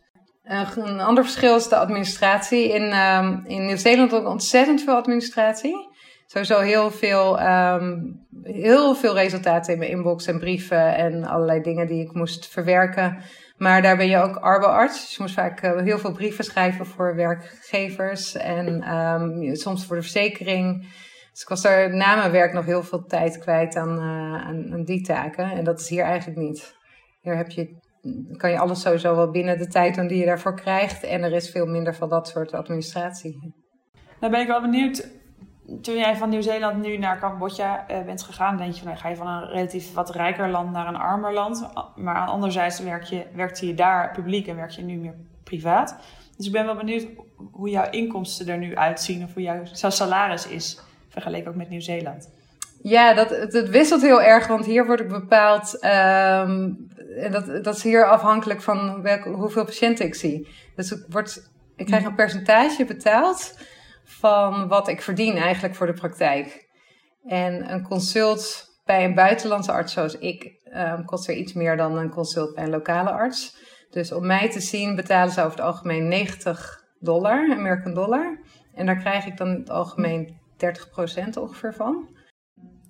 Een 0.43 0.99
ander 0.99 1.23
verschil 1.23 1.55
is 1.55 1.67
de 1.67 1.75
administratie. 1.75 2.73
In, 2.73 2.97
um, 2.97 3.43
in 3.45 3.65
Nieuw-Zeeland 3.65 4.13
ook 4.13 4.27
ontzettend 4.27 4.81
veel 4.81 4.95
administratie. 4.95 5.89
Sowieso 6.33 6.59
heel 6.59 6.91
veel, 6.91 7.41
um, 7.41 8.19
heel 8.43 8.95
veel 8.95 9.13
resultaten 9.13 9.73
in 9.73 9.79
mijn 9.79 9.91
inbox 9.91 10.27
en 10.27 10.39
brieven 10.39 10.95
en 10.95 11.25
allerlei 11.25 11.61
dingen 11.61 11.87
die 11.87 12.01
ik 12.01 12.13
moest 12.13 12.47
verwerken. 12.47 13.17
Maar 13.57 13.81
daar 13.81 13.97
ben 13.97 14.07
je 14.07 14.17
ook 14.17 14.35
arboarts. 14.35 15.01
Dus 15.01 15.15
je 15.15 15.21
moest 15.21 15.33
vaak 15.33 15.63
uh, 15.63 15.81
heel 15.81 15.97
veel 15.97 16.11
brieven 16.11 16.43
schrijven 16.43 16.85
voor 16.85 17.15
werkgevers 17.15 18.35
en 18.35 18.95
um, 18.95 19.55
soms 19.55 19.85
voor 19.85 19.95
de 19.95 20.01
verzekering. 20.01 20.81
Dus 21.31 21.41
ik 21.41 21.47
was 21.47 21.61
daar 21.61 21.95
na 21.95 22.15
mijn 22.15 22.31
werk 22.31 22.53
nog 22.53 22.65
heel 22.65 22.83
veel 22.83 23.03
tijd 23.03 23.37
kwijt 23.37 23.75
aan, 23.75 23.97
uh, 23.97 24.47
aan, 24.47 24.73
aan, 24.73 24.83
die 24.83 25.01
taken. 25.01 25.51
En 25.51 25.63
dat 25.63 25.79
is 25.79 25.89
hier 25.89 26.03
eigenlijk 26.03 26.39
niet. 26.39 26.75
Hier 27.21 27.37
heb 27.37 27.49
je, 27.49 27.77
kan 28.37 28.51
je 28.51 28.59
alles 28.59 28.81
sowieso 28.81 29.15
wel 29.15 29.31
binnen 29.31 29.57
de 29.57 29.67
tijd 29.67 29.95
doen 29.95 30.07
die 30.07 30.19
je 30.19 30.25
daarvoor 30.25 30.55
krijgt. 30.55 31.03
En 31.03 31.23
er 31.23 31.33
is 31.33 31.49
veel 31.49 31.65
minder 31.65 31.95
van 31.95 32.09
dat 32.09 32.27
soort 32.27 32.53
administratie. 32.53 33.53
Nou 34.19 34.31
ben 34.31 34.41
ik 34.41 34.47
wel 34.47 34.61
benieuwd 34.61 35.21
toen 35.81 35.95
jij 35.95 36.15
van 36.15 36.29
Nieuw-Zeeland 36.29 36.81
nu 36.81 36.97
naar 36.97 37.19
Cambodja 37.19 37.85
uh, 37.91 38.01
bent 38.05 38.23
gegaan, 38.23 38.57
denk 38.57 38.73
je 38.73 38.77
van, 38.77 38.87
dan 38.87 38.97
ga 38.97 39.09
je 39.09 39.15
van 39.15 39.27
een 39.27 39.47
relatief 39.47 39.93
wat 39.93 40.15
rijker 40.15 40.49
land 40.49 40.71
naar 40.71 40.87
een 40.87 40.95
armer 40.95 41.33
land. 41.33 41.69
Maar 41.95 42.27
anderzijds 42.27 42.79
werk 42.79 43.03
je, 43.03 43.25
werkte 43.35 43.67
je 43.67 43.73
daar 43.73 44.11
publiek 44.11 44.47
en 44.47 44.55
werk 44.55 44.71
je 44.71 44.81
nu 44.81 44.95
meer 44.95 45.15
privaat. 45.43 45.95
Dus 46.37 46.45
ik 46.45 46.51
ben 46.51 46.65
wel 46.65 46.75
benieuwd 46.75 47.07
hoe 47.51 47.69
jouw 47.69 47.89
inkomsten 47.89 48.47
er 48.47 48.57
nu 48.57 48.75
uitzien 48.75 49.23
of 49.23 49.33
hoe 49.33 49.43
jouw 49.43 49.63
salaris 49.71 50.47
is, 50.47 50.79
vergeleken 51.09 51.49
ook 51.49 51.55
met 51.55 51.69
Nieuw-Zeeland. 51.69 52.31
Ja, 52.81 53.13
dat, 53.13 53.29
het, 53.29 53.69
wisselt 53.69 54.01
heel 54.01 54.21
erg, 54.21 54.47
want 54.47 54.65
hier 54.65 54.85
word 54.85 54.99
ik 54.99 55.07
bepaald. 55.07 55.79
En 55.79 57.31
dat, 57.31 57.63
dat 57.63 57.75
is 57.75 57.83
hier 57.83 58.05
afhankelijk 58.05 58.61
van 58.61 59.07
hoeveel 59.23 59.65
patiënten 59.65 60.05
ik 60.05 60.15
zie. 60.15 60.47
Dus 60.75 60.91
ik, 60.91 61.05
word, 61.09 61.49
ik 61.75 61.85
krijg 61.85 62.03
een 62.03 62.15
percentage 62.15 62.85
betaald 62.85 63.55
van 64.03 64.67
wat 64.67 64.87
ik 64.87 65.01
verdien 65.01 65.37
eigenlijk 65.37 65.75
voor 65.75 65.85
de 65.85 65.93
praktijk. 65.93 66.69
En 67.23 67.71
een 67.71 67.83
consult 67.87 68.71
bij 68.85 69.05
een 69.05 69.15
buitenlandse 69.15 69.71
arts 69.71 69.93
zoals 69.93 70.17
ik 70.17 70.59
um, 70.75 71.05
kost 71.05 71.27
er 71.27 71.35
iets 71.35 71.53
meer 71.53 71.77
dan 71.77 71.97
een 71.97 72.09
consult 72.09 72.55
bij 72.55 72.63
een 72.63 72.69
lokale 72.69 73.11
arts. 73.11 73.57
Dus 73.89 74.11
om 74.11 74.25
mij 74.25 74.49
te 74.49 74.59
zien 74.59 74.95
betalen 74.95 75.33
ze 75.33 75.39
over 75.39 75.57
het 75.57 75.65
algemeen 75.65 76.07
90 76.07 76.83
dollar, 76.99 77.51
American 77.51 77.93
dollar. 77.93 78.39
En 78.73 78.85
daar 78.85 78.97
krijg 78.97 79.25
ik 79.25 79.37
dan 79.37 79.47
in 79.47 79.59
het 79.59 79.69
algemeen 79.69 80.37
30% 81.35 81.39
ongeveer 81.39 81.73
van. 81.73 82.07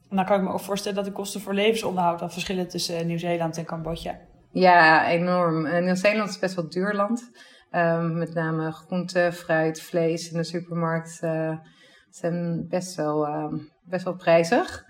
Dan 0.09 0.25
kan 0.25 0.37
ik 0.37 0.43
me 0.43 0.53
ook 0.53 0.59
voorstellen 0.59 0.97
dat 0.97 1.05
de 1.05 1.11
kosten 1.11 1.41
voor 1.41 1.53
levensonderhoud 1.53 2.19
dan 2.19 2.31
verschillen 2.31 2.67
tussen 2.67 3.07
Nieuw-Zeeland 3.07 3.57
en 3.57 3.65
Cambodja. 3.65 4.19
Ja, 4.51 5.07
enorm. 5.07 5.65
En 5.65 5.83
Nieuw-Zeeland 5.83 6.29
is 6.29 6.39
best 6.39 6.55
wel 6.55 6.69
duur 6.69 6.93
land. 6.93 7.31
Um, 7.75 8.17
met 8.17 8.33
name 8.33 8.71
groente, 8.71 9.29
fruit, 9.33 9.81
vlees 9.81 10.31
in 10.31 10.37
de 10.37 10.43
supermarkt 10.43 11.19
uh, 11.23 11.57
zijn 12.09 12.65
best 12.69 12.95
wel, 12.95 13.27
um, 13.27 13.71
best 13.83 14.03
wel 14.03 14.15
prijzig. 14.15 14.83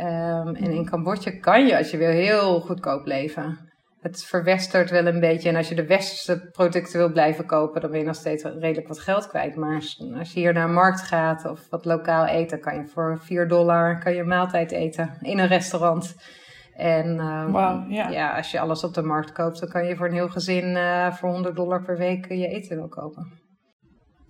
Um, 0.00 0.54
en 0.54 0.70
in 0.70 0.84
Cambodja 0.84 1.30
kan 1.40 1.66
je, 1.66 1.76
als 1.76 1.90
je 1.90 1.96
wil, 1.96 2.08
heel 2.08 2.60
goedkoop 2.60 3.06
leven. 3.06 3.58
Het 4.00 4.24
verwestert 4.24 4.90
wel 4.90 5.06
een 5.06 5.20
beetje. 5.20 5.48
En 5.48 5.56
als 5.56 5.68
je 5.68 5.74
de 5.74 5.86
westerse 5.86 6.48
producten 6.50 6.98
wil 6.98 7.12
blijven 7.12 7.46
kopen, 7.46 7.80
dan 7.80 7.90
ben 7.90 8.00
je 8.00 8.06
nog 8.06 8.14
steeds 8.14 8.44
redelijk 8.44 8.88
wat 8.88 9.00
geld 9.00 9.28
kwijt. 9.28 9.56
Maar 9.56 9.74
als 10.18 10.32
je 10.32 10.40
hier 10.40 10.52
naar 10.52 10.70
markt 10.70 11.02
gaat 11.02 11.44
of 11.44 11.66
wat 11.70 11.84
lokaal 11.84 12.26
eten, 12.26 12.60
kan 12.60 12.74
je 12.74 12.86
voor 12.86 13.18
4 13.20 13.48
dollar 13.48 13.98
kan 13.98 14.14
je 14.14 14.20
een 14.20 14.28
maaltijd 14.28 14.70
eten 14.70 15.16
in 15.20 15.38
een 15.38 15.48
restaurant. 15.48 16.14
En 16.80 17.06
um, 17.06 17.92
ja, 17.92 18.36
als 18.36 18.50
je 18.50 18.60
alles 18.60 18.84
op 18.84 18.94
de 18.94 19.02
markt 19.02 19.32
koopt, 19.32 19.60
dan 19.60 19.68
kan 19.68 19.86
je 19.86 19.96
voor 19.96 20.06
een 20.06 20.12
heel 20.12 20.28
gezin 20.28 20.64
uh, 20.64 21.12
voor 21.12 21.30
100 21.30 21.56
dollar 21.56 21.82
per 21.82 21.98
week 21.98 22.28
je 22.28 22.48
eten 22.48 22.76
wel 22.76 22.88
kopen. 22.88 23.32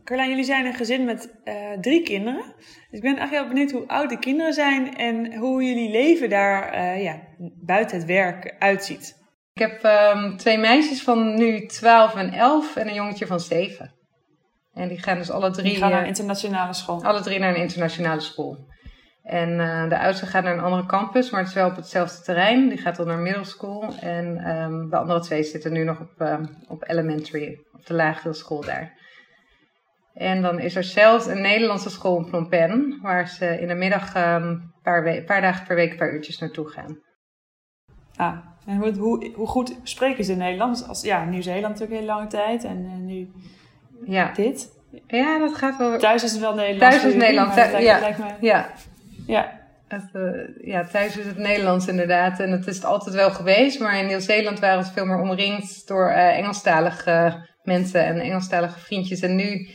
Carlijn, 0.04 0.28
jullie 0.28 0.44
zijn 0.44 0.66
een 0.66 0.74
gezin 0.74 1.04
met 1.04 1.34
uh, 1.44 1.54
drie 1.80 2.02
kinderen. 2.02 2.42
Dus 2.56 2.86
ik 2.90 3.00
ben 3.00 3.16
eigenlijk 3.16 3.30
heel 3.30 3.48
benieuwd 3.48 3.70
hoe 3.70 3.88
oud 3.88 4.08
de 4.08 4.18
kinderen 4.18 4.52
zijn 4.52 4.96
en 4.96 5.34
hoe 5.34 5.64
jullie 5.64 5.90
leven 5.90 6.30
daar 6.30 6.74
uh, 6.74 7.02
ja, 7.02 7.20
buiten 7.64 7.96
het 7.96 8.06
werk 8.06 8.54
uitziet. 8.58 9.16
Ik 9.52 9.62
heb 9.62 9.84
um, 10.14 10.36
twee 10.36 10.58
meisjes 10.58 11.02
van 11.02 11.34
nu 11.34 11.66
12 11.66 12.14
en 12.14 12.32
11 12.32 12.76
en 12.76 12.88
een 12.88 12.94
jongetje 12.94 13.26
van 13.26 13.40
7. 13.40 13.94
En 14.72 14.88
die 14.88 14.98
gaan 14.98 15.16
dus 15.16 15.30
alle 15.30 15.50
drie... 15.50 15.70
Die 15.70 15.76
gaan 15.76 15.90
naar 15.90 16.00
een 16.00 16.06
internationale 16.06 16.74
school. 16.74 17.02
Alle 17.02 17.20
drie 17.20 17.38
naar 17.38 17.54
een 17.54 17.60
internationale 17.60 18.20
school. 18.20 18.58
En 19.30 19.50
uh, 19.50 19.88
de 19.88 19.98
oudste 19.98 20.26
gaat 20.26 20.44
naar 20.44 20.52
een 20.52 20.60
andere 20.60 20.86
campus, 20.86 21.30
maar 21.30 21.40
het 21.40 21.48
is 21.48 21.54
wel 21.54 21.68
op 21.68 21.76
hetzelfde 21.76 22.22
terrein. 22.22 22.68
Die 22.68 22.78
gaat 22.78 22.96
dan 22.96 23.06
naar 23.06 23.18
middle 23.18 23.44
school. 23.44 23.94
En 24.00 24.56
um, 24.56 24.90
de 24.90 24.96
andere 24.96 25.20
twee 25.20 25.42
zitten 25.42 25.72
nu 25.72 25.84
nog 25.84 26.00
op, 26.00 26.10
uh, 26.18 26.38
op 26.68 26.88
elementary, 26.88 27.58
op 27.72 27.86
de 27.86 27.94
lagere 27.94 28.34
school 28.34 28.60
daar. 28.60 28.98
En 30.14 30.42
dan 30.42 30.58
is 30.58 30.76
er 30.76 30.84
zelfs 30.84 31.26
een 31.26 31.40
Nederlandse 31.40 31.90
school 31.90 32.18
in 32.18 32.24
Phnom 32.24 32.48
Penh, 32.48 32.98
waar 33.02 33.28
ze 33.28 33.60
in 33.60 33.68
de 33.68 33.74
middag 33.74 34.14
een 34.14 34.42
um, 34.42 34.72
paar, 34.82 35.22
paar, 35.22 35.40
dagen 35.40 35.66
per 35.66 35.76
week 35.76 35.90
een 35.90 35.96
paar 35.96 36.12
uurtjes 36.12 36.38
naartoe 36.38 36.68
gaan. 36.68 36.98
Ah, 38.16 38.38
en 38.66 38.76
hoe, 38.76 38.96
hoe, 38.96 39.32
hoe 39.34 39.46
goed 39.46 39.76
spreken 39.82 40.24
ze 40.24 40.34
Nederlands? 40.34 40.88
Als, 40.88 41.02
ja, 41.02 41.24
Nieuw-Zeeland 41.24 41.78
natuurlijk 41.78 41.90
een 41.90 41.96
hele 41.96 42.12
lange 42.12 42.26
tijd 42.26 42.64
en 42.64 42.84
uh, 42.84 42.92
nu 42.92 43.30
ja. 44.04 44.32
dit. 44.32 44.78
Ja, 45.06 45.38
dat 45.38 45.54
gaat 45.54 45.76
wel. 45.76 45.98
Thuis 45.98 46.22
is 46.22 46.32
het 46.32 46.40
wel 46.40 46.54
Nederlands. 46.54 46.80
Thuis 46.80 46.96
is 46.96 47.12
het 47.12 47.22
Nederlands. 47.22 47.54
Lijkt, 47.54 47.82
ja. 47.82 47.98
Lijkt 47.98 48.18
me... 48.18 48.26
ja. 48.40 48.70
Ja. 49.30 49.58
Het, 49.88 50.10
uh, 50.12 50.66
ja, 50.66 50.84
thuis 50.84 51.16
is 51.16 51.26
het 51.26 51.38
Nederlands 51.38 51.86
inderdaad. 51.86 52.40
En 52.40 52.50
dat 52.50 52.66
is 52.66 52.74
het 52.74 52.84
altijd 52.84 53.14
wel 53.14 53.30
geweest. 53.30 53.80
Maar 53.80 53.98
in 53.98 54.06
Nieuw-Zeeland 54.06 54.58
waren 54.58 54.84
ze 54.84 54.92
veel 54.92 55.06
meer 55.06 55.20
omringd 55.20 55.88
door 55.88 56.10
uh, 56.10 56.38
Engelstalige 56.38 57.48
mensen 57.62 58.04
en 58.04 58.20
Engelstalige 58.20 58.78
vriendjes. 58.78 59.20
En 59.20 59.36
nu 59.36 59.68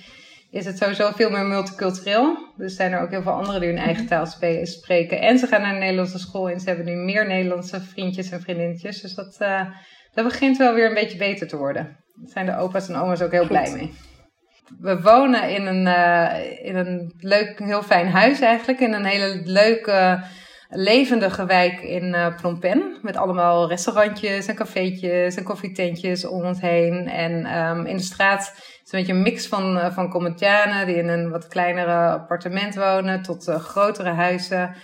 is 0.52 0.66
het 0.66 0.78
sowieso 0.78 1.12
veel 1.12 1.30
meer 1.30 1.46
multicultureel. 1.46 2.54
Dus 2.58 2.76
zijn 2.76 2.92
er 2.92 3.02
ook 3.02 3.10
heel 3.10 3.22
veel 3.22 3.32
anderen 3.32 3.62
die 3.62 3.70
hun 3.70 3.80
eigen 3.80 4.08
taal 4.08 4.26
spreken. 4.64 5.22
En 5.22 5.40
ze 5.40 5.48
gaan 5.48 5.62
naar 5.62 5.74
een 5.74 5.80
Nederlandse 5.80 6.20
school 6.20 6.50
en 6.50 6.60
ze 6.60 6.68
hebben 6.68 6.86
nu 6.86 6.96
meer 6.96 7.28
Nederlandse 7.28 7.82
vriendjes 7.82 8.32
en 8.32 8.42
vriendinnetjes. 8.42 9.02
Dus 9.02 9.14
dat, 9.14 9.38
uh, 9.42 9.62
dat 10.14 10.26
begint 10.26 10.58
wel 10.58 10.74
weer 10.74 10.88
een 10.88 10.94
beetje 10.94 11.18
beter 11.18 11.48
te 11.48 11.58
worden. 11.58 11.84
Daar 11.84 12.30
zijn 12.30 12.46
de 12.46 12.58
opa's 12.58 12.90
en 12.90 12.96
oma's 12.96 13.22
ook 13.22 13.32
heel 13.32 13.40
Goed. 13.40 13.50
blij 13.50 13.72
mee 13.72 13.94
we 14.80 15.02
wonen 15.02 15.50
in 15.50 15.66
een, 15.66 15.86
uh, 15.86 16.66
in 16.66 16.76
een 16.76 17.14
leuk, 17.20 17.60
heel 17.60 17.84
fijn 17.84 18.08
huis 18.08 18.40
eigenlijk. 18.40 18.80
In 18.80 18.94
een 18.94 19.06
hele 19.06 19.42
leuke, 19.44 20.24
levendige 20.70 21.46
wijk 21.46 21.82
in 21.82 22.04
uh, 22.04 22.28
Phnom 22.38 22.60
Penh. 22.60 22.98
Met 23.02 23.18
allemaal 23.18 23.68
restaurantjes 23.68 24.48
en 24.48 24.56
cafeetjes 24.56 25.36
en 25.36 25.44
koffietentjes 25.44 26.26
om 26.26 26.44
ons 26.44 26.62
heen. 26.62 27.08
En 27.08 27.58
um, 27.60 27.86
in 27.86 27.98
de 27.98 28.04
straat 28.04 28.54
is 28.56 28.92
een 28.92 29.00
beetje 29.00 29.14
een 29.14 29.22
mix 29.22 29.48
van, 29.48 29.78
uh, 29.78 29.92
van 29.92 30.32
die 30.86 30.96
in 30.96 31.08
een 31.08 31.30
wat 31.30 31.48
kleinere 31.48 32.10
appartement 32.10 32.76
wonen. 32.76 33.22
Tot 33.22 33.46
grotere 33.46 34.12
huizen. 34.12 34.76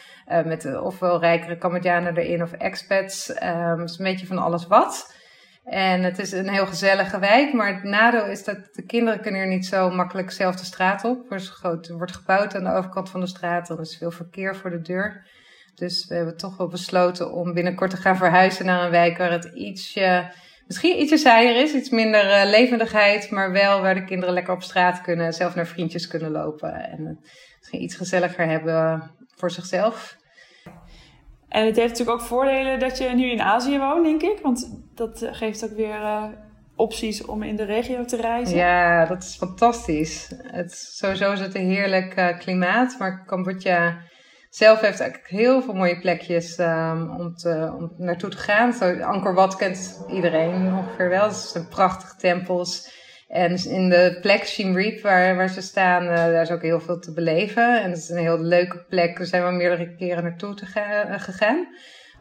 met 0.45 0.79
ofwel 0.81 1.19
rijkere 1.19 1.57
Cambodjanen 1.57 2.17
erin 2.17 2.43
of 2.43 2.51
expats. 2.51 3.29
Um, 3.43 3.77
dus 3.77 3.99
een 3.99 4.05
beetje 4.05 4.25
van 4.25 4.37
alles 4.37 4.67
wat. 4.67 5.19
En 5.63 6.03
het 6.03 6.19
is 6.19 6.31
een 6.31 6.49
heel 6.49 6.65
gezellige 6.65 7.19
wijk, 7.19 7.53
maar 7.53 7.73
het 7.73 7.83
nadeel 7.83 8.25
is 8.25 8.43
dat 8.43 8.57
de 8.71 8.85
kinderen 8.85 9.21
kunnen 9.21 9.41
hier 9.41 9.49
niet 9.49 9.65
zo 9.65 9.89
makkelijk 9.89 10.31
zelf 10.31 10.55
de 10.55 10.65
straat 10.65 11.03
op. 11.03 11.31
Er, 11.31 11.97
wordt 11.97 12.15
gebouwd 12.15 12.55
aan 12.55 12.63
de 12.63 12.71
overkant 12.71 13.09
van 13.09 13.19
de 13.19 13.27
straat, 13.27 13.69
er 13.69 13.79
is 13.79 13.97
veel 13.97 14.11
verkeer 14.11 14.55
voor 14.55 14.69
de 14.69 14.81
deur. 14.81 15.25
Dus 15.75 16.07
we 16.07 16.15
hebben 16.15 16.37
toch 16.37 16.57
wel 16.57 16.67
besloten 16.67 17.33
om 17.33 17.53
binnenkort 17.53 17.89
te 17.89 17.97
gaan 17.97 18.17
verhuizen 18.17 18.65
naar 18.65 18.83
een 18.83 18.91
wijk 18.91 19.17
waar 19.17 19.31
het 19.31 19.45
ietsje, 19.53 20.31
misschien 20.67 21.01
ietsje 21.01 21.17
saaier 21.17 21.63
is, 21.63 21.73
iets 21.73 21.89
minder 21.89 22.25
uh, 22.25 22.49
levendigheid, 22.49 23.29
maar 23.29 23.51
wel 23.51 23.81
waar 23.81 23.95
de 23.95 24.03
kinderen 24.03 24.33
lekker 24.33 24.53
op 24.53 24.63
straat 24.63 25.01
kunnen, 25.01 25.33
zelf 25.33 25.55
naar 25.55 25.67
vriendjes 25.67 26.07
kunnen 26.07 26.31
lopen 26.31 26.73
en 26.73 27.19
misschien 27.59 27.81
iets 27.81 27.95
gezelliger 27.95 28.47
hebben 28.47 29.11
voor 29.35 29.51
zichzelf. 29.51 30.19
En 31.51 31.65
het 31.65 31.75
heeft 31.75 31.89
natuurlijk 31.89 32.19
ook 32.21 32.27
voordelen 32.27 32.79
dat 32.79 32.97
je 32.97 33.09
nu 33.09 33.31
in 33.31 33.41
Azië 33.41 33.79
woont, 33.79 34.03
denk 34.03 34.21
ik. 34.21 34.39
Want 34.41 34.81
dat 34.95 35.27
geeft 35.31 35.63
ook 35.63 35.75
weer 35.75 36.01
uh, 36.01 36.23
opties 36.75 37.25
om 37.25 37.43
in 37.43 37.55
de 37.55 37.63
regio 37.63 38.05
te 38.05 38.15
reizen. 38.15 38.57
Ja, 38.57 39.05
dat 39.05 39.23
is 39.23 39.35
fantastisch. 39.35 40.31
Het, 40.43 40.71
sowieso 40.71 41.31
is 41.31 41.39
het 41.39 41.55
een 41.55 41.69
heerlijk 41.69 42.17
uh, 42.17 42.37
klimaat. 42.37 42.95
Maar 42.99 43.23
Cambodja 43.25 43.97
zelf 44.49 44.79
heeft 44.79 44.99
eigenlijk 44.99 45.29
heel 45.29 45.61
veel 45.61 45.73
mooie 45.73 45.99
plekjes 45.99 46.57
um, 46.57 47.09
om, 47.09 47.35
te, 47.35 47.73
om 47.77 47.93
naartoe 47.97 48.29
te 48.29 48.37
gaan. 48.37 48.73
Zo, 48.73 48.99
Angkor 48.99 49.33
Wat 49.33 49.55
kent 49.55 50.05
iedereen 50.09 50.73
ongeveer 50.73 51.09
wel. 51.09 51.23
Het 51.23 51.35
zijn 51.35 51.67
prachtige 51.67 52.15
tempels. 52.15 52.99
En 53.31 53.69
in 53.69 53.89
de 53.89 54.17
plek 54.21 54.43
Siem 54.43 54.75
Reap, 54.75 55.01
waar, 55.01 55.35
waar 55.35 55.49
ze 55.49 55.61
staan, 55.61 56.03
uh, 56.03 56.15
daar 56.15 56.41
is 56.41 56.51
ook 56.51 56.61
heel 56.61 56.79
veel 56.79 56.99
te 56.99 57.13
beleven. 57.13 57.81
En 57.81 57.89
het 57.89 57.99
is 57.99 58.09
een 58.09 58.17
heel 58.17 58.39
leuke 58.39 58.85
plek. 58.89 59.17
We 59.17 59.25
zijn 59.25 59.41
wel 59.41 59.51
meerdere 59.51 59.95
keren 59.95 60.23
naartoe 60.23 60.53
te 60.53 60.65
uh, 60.77 61.19
gegaan. 61.19 61.67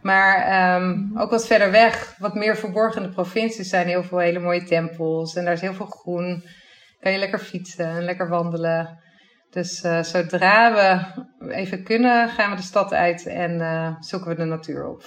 Maar 0.03 0.75
um, 0.77 1.13
ook 1.19 1.31
wat 1.31 1.47
verder 1.47 1.71
weg, 1.71 2.15
wat 2.19 2.35
meer 2.35 2.57
verborgen 2.57 3.03
in 3.03 3.09
de 3.09 3.15
provincies, 3.15 3.69
zijn 3.69 3.87
heel 3.87 4.03
veel 4.03 4.19
hele 4.19 4.39
mooie 4.39 4.65
tempels. 4.65 5.35
En 5.35 5.45
daar 5.45 5.53
is 5.53 5.61
heel 5.61 5.75
veel 5.75 5.87
groen. 5.87 6.45
Kan 7.01 7.13
je 7.13 7.19
lekker 7.19 7.39
fietsen 7.39 7.87
en 7.87 8.05
lekker 8.05 8.29
wandelen. 8.29 8.99
Dus 9.51 9.85
uh, 9.85 10.03
zodra 10.03 10.75
we 10.75 11.53
even 11.53 11.85
kunnen, 11.85 12.29
gaan 12.29 12.51
we 12.51 12.57
de 12.57 12.63
stad 12.63 12.93
uit 12.93 13.27
en 13.27 13.97
zoeken 14.01 14.29
we 14.29 14.35
de 14.35 14.45
natuur 14.45 14.89
op. 14.89 15.03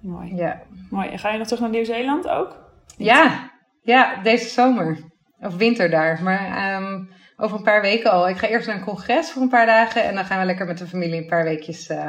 Mooi. 0.00 0.34
Ja. 0.34 0.62
Mooi. 0.90 1.08
En 1.08 1.18
ga 1.18 1.30
je 1.30 1.38
nog 1.38 1.46
terug 1.46 1.62
naar 1.62 1.70
Nieuw-Zeeland 1.70 2.28
ook? 2.28 2.58
Ja, 2.96 3.50
ja, 3.82 4.22
deze 4.22 4.48
zomer. 4.48 5.09
Of 5.40 5.56
winter 5.56 5.90
daar. 5.90 6.22
Maar 6.22 6.74
um, 6.76 7.08
over 7.36 7.56
een 7.56 7.62
paar 7.62 7.82
weken 7.82 8.10
al. 8.10 8.28
Ik 8.28 8.36
ga 8.36 8.46
eerst 8.46 8.66
naar 8.66 8.76
een 8.76 8.84
congres 8.84 9.30
voor 9.30 9.42
een 9.42 9.48
paar 9.48 9.66
dagen. 9.66 10.04
En 10.04 10.14
dan 10.14 10.24
gaan 10.24 10.40
we 10.40 10.46
lekker 10.46 10.66
met 10.66 10.78
de 10.78 10.86
familie 10.86 11.20
een 11.20 11.26
paar 11.26 11.44
weekjes 11.44 11.90
uh, 11.90 12.06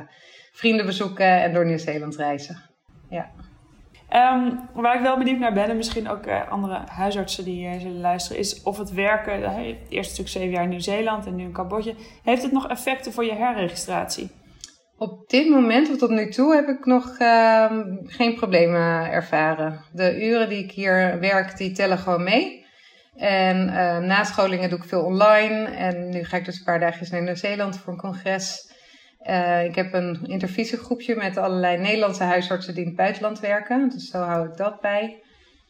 vrienden 0.51 0.85
bezoeken 0.85 1.41
en 1.41 1.53
door 1.53 1.65
Nieuw-Zeeland 1.65 2.15
reizen. 2.15 2.61
Ja. 3.09 3.31
Um, 4.13 4.59
waar 4.73 4.95
ik 4.95 5.01
wel 5.01 5.17
benieuwd 5.17 5.39
naar 5.39 5.53
ben, 5.53 5.69
en 5.69 5.77
misschien 5.77 6.09
ook 6.09 6.27
uh, 6.27 6.51
andere 6.51 6.81
huisartsen 6.85 7.43
die 7.43 7.67
uh, 7.67 7.79
zullen 7.79 7.99
luisteren, 7.99 8.39
is 8.39 8.63
of 8.63 8.77
het 8.77 8.93
werken, 8.93 9.39
uh, 9.39 9.57
eerst 9.67 10.09
natuurlijk 10.09 10.29
zeven 10.29 10.49
jaar 10.49 10.63
in 10.63 10.69
Nieuw-Zeeland 10.69 11.25
en 11.25 11.35
nu 11.35 11.43
in 11.43 11.51
Cambodja, 11.51 11.93
heeft 12.23 12.41
het 12.41 12.51
nog 12.51 12.67
effecten 12.67 13.13
voor 13.13 13.25
je 13.25 13.33
herregistratie? 13.33 14.31
Op 14.97 15.29
dit 15.29 15.49
moment, 15.49 15.89
of 15.89 15.97
tot 15.97 16.09
nu 16.09 16.29
toe, 16.29 16.55
heb 16.55 16.67
ik 16.67 16.85
nog 16.85 17.19
uh, 17.19 17.71
geen 18.05 18.35
problemen 18.35 19.11
ervaren. 19.11 19.83
De 19.93 20.25
uren 20.25 20.49
die 20.49 20.63
ik 20.63 20.71
hier 20.71 21.19
werk, 21.19 21.57
die 21.57 21.71
tellen 21.71 21.97
gewoon 21.97 22.23
mee. 22.23 22.60
En 23.21 23.67
uh, 23.67 23.97
nascholingen 23.97 24.69
doe 24.69 24.77
ik 24.77 24.83
veel 24.83 25.03
online. 25.03 25.65
En 25.65 26.09
nu 26.09 26.23
ga 26.23 26.37
ik 26.37 26.45
dus 26.45 26.57
een 26.57 26.63
paar 26.63 26.79
dagjes 26.79 27.09
naar 27.09 27.21
Nieuw-Zeeland 27.21 27.77
voor 27.77 27.93
een 27.93 27.99
congres. 27.99 28.73
Uh, 29.29 29.63
ik 29.63 29.75
heb 29.75 29.93
een 29.93 30.25
intervisiegroepje 30.25 31.15
met 31.15 31.37
allerlei 31.37 31.77
Nederlandse 31.77 32.23
huisartsen 32.23 32.73
die 32.73 32.81
in 32.83 32.87
het 32.87 32.97
buitenland 32.97 33.39
werken. 33.39 33.89
Dus 33.89 34.09
zo 34.09 34.19
hou 34.19 34.47
ik 34.47 34.57
dat 34.57 34.81
bij. 34.81 35.23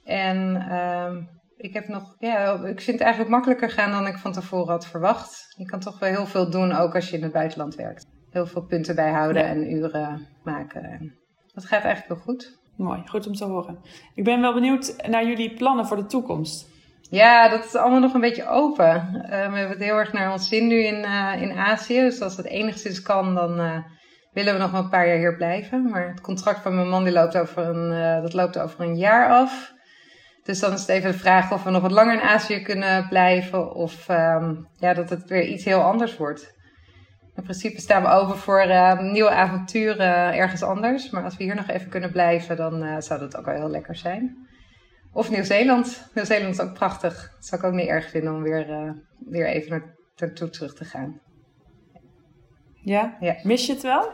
En 0.03 0.65
uh, 0.69 1.15
ik 1.57 1.73
heb 1.73 1.87
nog, 1.87 2.15
ja, 2.19 2.53
ik 2.53 2.81
vind 2.81 2.97
het 2.97 3.01
eigenlijk 3.01 3.29
makkelijker 3.29 3.69
gaan 3.69 3.91
dan 3.91 4.07
ik 4.07 4.17
van 4.17 4.31
tevoren 4.31 4.71
had 4.71 4.87
verwacht. 4.87 5.53
Je 5.57 5.65
kan 5.65 5.79
toch 5.79 5.99
wel 5.99 6.09
heel 6.09 6.25
veel 6.25 6.49
doen, 6.49 6.71
ook 6.71 6.95
als 6.95 7.09
je 7.09 7.17
in 7.17 7.23
het 7.23 7.33
buitenland 7.33 7.75
werkt. 7.75 8.05
Heel 8.29 8.45
veel 8.45 8.65
punten 8.65 8.95
bijhouden 8.95 9.41
ja. 9.41 9.47
en 9.47 9.73
uren 9.73 10.27
maken. 10.43 10.83
En 10.83 11.17
dat 11.53 11.65
gaat 11.65 11.83
eigenlijk 11.83 12.07
wel 12.07 12.23
goed. 12.23 12.59
Mooi, 12.77 13.01
goed 13.05 13.27
om 13.27 13.33
te 13.33 13.45
horen. 13.45 13.79
Ik 14.15 14.23
ben 14.23 14.41
wel 14.41 14.53
benieuwd 14.53 14.95
naar 15.07 15.25
jullie 15.25 15.53
plannen 15.53 15.85
voor 15.85 15.97
de 15.97 16.05
toekomst. 16.05 16.70
Ja, 17.11 17.49
dat 17.49 17.65
is 17.65 17.75
allemaal 17.75 17.99
nog 17.99 18.13
een 18.13 18.21
beetje 18.21 18.47
open. 18.47 19.11
Uh, 19.13 19.29
we 19.29 19.35
hebben 19.35 19.69
het 19.69 19.79
heel 19.79 19.97
erg 19.97 20.13
naar 20.13 20.31
ons 20.31 20.47
zin 20.47 20.67
nu 20.67 20.83
in, 20.83 21.03
uh, 21.03 21.41
in 21.41 21.51
Azië. 21.51 21.99
Dus 21.99 22.21
als 22.21 22.37
het 22.37 22.45
enigszins 22.45 23.01
kan, 23.01 23.35
dan 23.35 23.59
uh, 23.59 23.77
willen 24.33 24.53
we 24.53 24.59
nog 24.59 24.73
een 24.73 24.89
paar 24.89 25.07
jaar 25.07 25.17
hier 25.17 25.35
blijven. 25.35 25.89
Maar 25.89 26.07
het 26.07 26.21
contract 26.21 26.59
van 26.59 26.75
mijn 26.75 26.89
man 26.89 27.03
die 27.03 27.13
loopt 27.13 27.37
over 27.37 27.63
een, 27.63 28.21
dat 28.21 28.33
loopt 28.33 28.59
over 28.59 28.81
een 28.81 28.97
jaar 28.97 29.29
af. 29.29 29.73
Dus 30.43 30.59
dan 30.59 30.73
is 30.73 30.79
het 30.79 30.89
even 30.89 31.11
de 31.11 31.17
vraag 31.17 31.51
of 31.51 31.63
we 31.63 31.69
nog 31.69 31.81
wat 31.81 31.91
langer 31.91 32.13
in 32.13 32.21
Azië 32.21 32.61
kunnen 32.61 33.07
blijven. 33.07 33.75
Of 33.75 34.09
um, 34.09 34.67
ja, 34.75 34.93
dat 34.93 35.09
het 35.09 35.29
weer 35.29 35.45
iets 35.45 35.65
heel 35.65 35.81
anders 35.81 36.17
wordt. 36.17 36.53
in 37.35 37.43
principe 37.43 37.81
staan 37.81 38.01
we 38.01 38.07
over 38.07 38.37
voor 38.37 38.67
nieuwe 39.01 39.29
avonturen 39.29 40.33
ergens 40.33 40.63
anders. 40.63 41.09
Maar 41.09 41.23
als 41.23 41.37
we 41.37 41.43
hier 41.43 41.55
nog 41.55 41.67
even 41.67 41.89
kunnen 41.89 42.11
blijven, 42.11 42.55
dan 42.55 43.01
zou 43.01 43.19
dat 43.19 43.37
ook 43.37 43.45
wel 43.45 43.55
heel 43.55 43.69
lekker 43.69 43.95
zijn. 43.95 44.49
Of 45.13 45.29
Nieuw-Zeeland. 45.29 46.09
Nieuw-Zeeland 46.13 46.53
is 46.53 46.61
ook 46.61 46.73
prachtig. 46.73 47.31
Dat 47.35 47.45
zou 47.45 47.61
ik 47.61 47.67
ook 47.67 47.73
niet 47.73 47.87
erg 47.87 48.09
vinden 48.09 48.33
om 48.33 48.43
weer, 48.43 48.69
uh, 48.69 48.91
weer 49.29 49.47
even 49.47 49.69
naar, 49.69 49.95
naartoe 50.15 50.49
terug 50.49 50.73
te 50.73 50.85
gaan. 50.85 51.21
Ja? 52.83 53.17
ja? 53.19 53.35
Mis 53.43 53.65
je 53.65 53.73
het 53.73 53.81
wel? 53.81 54.11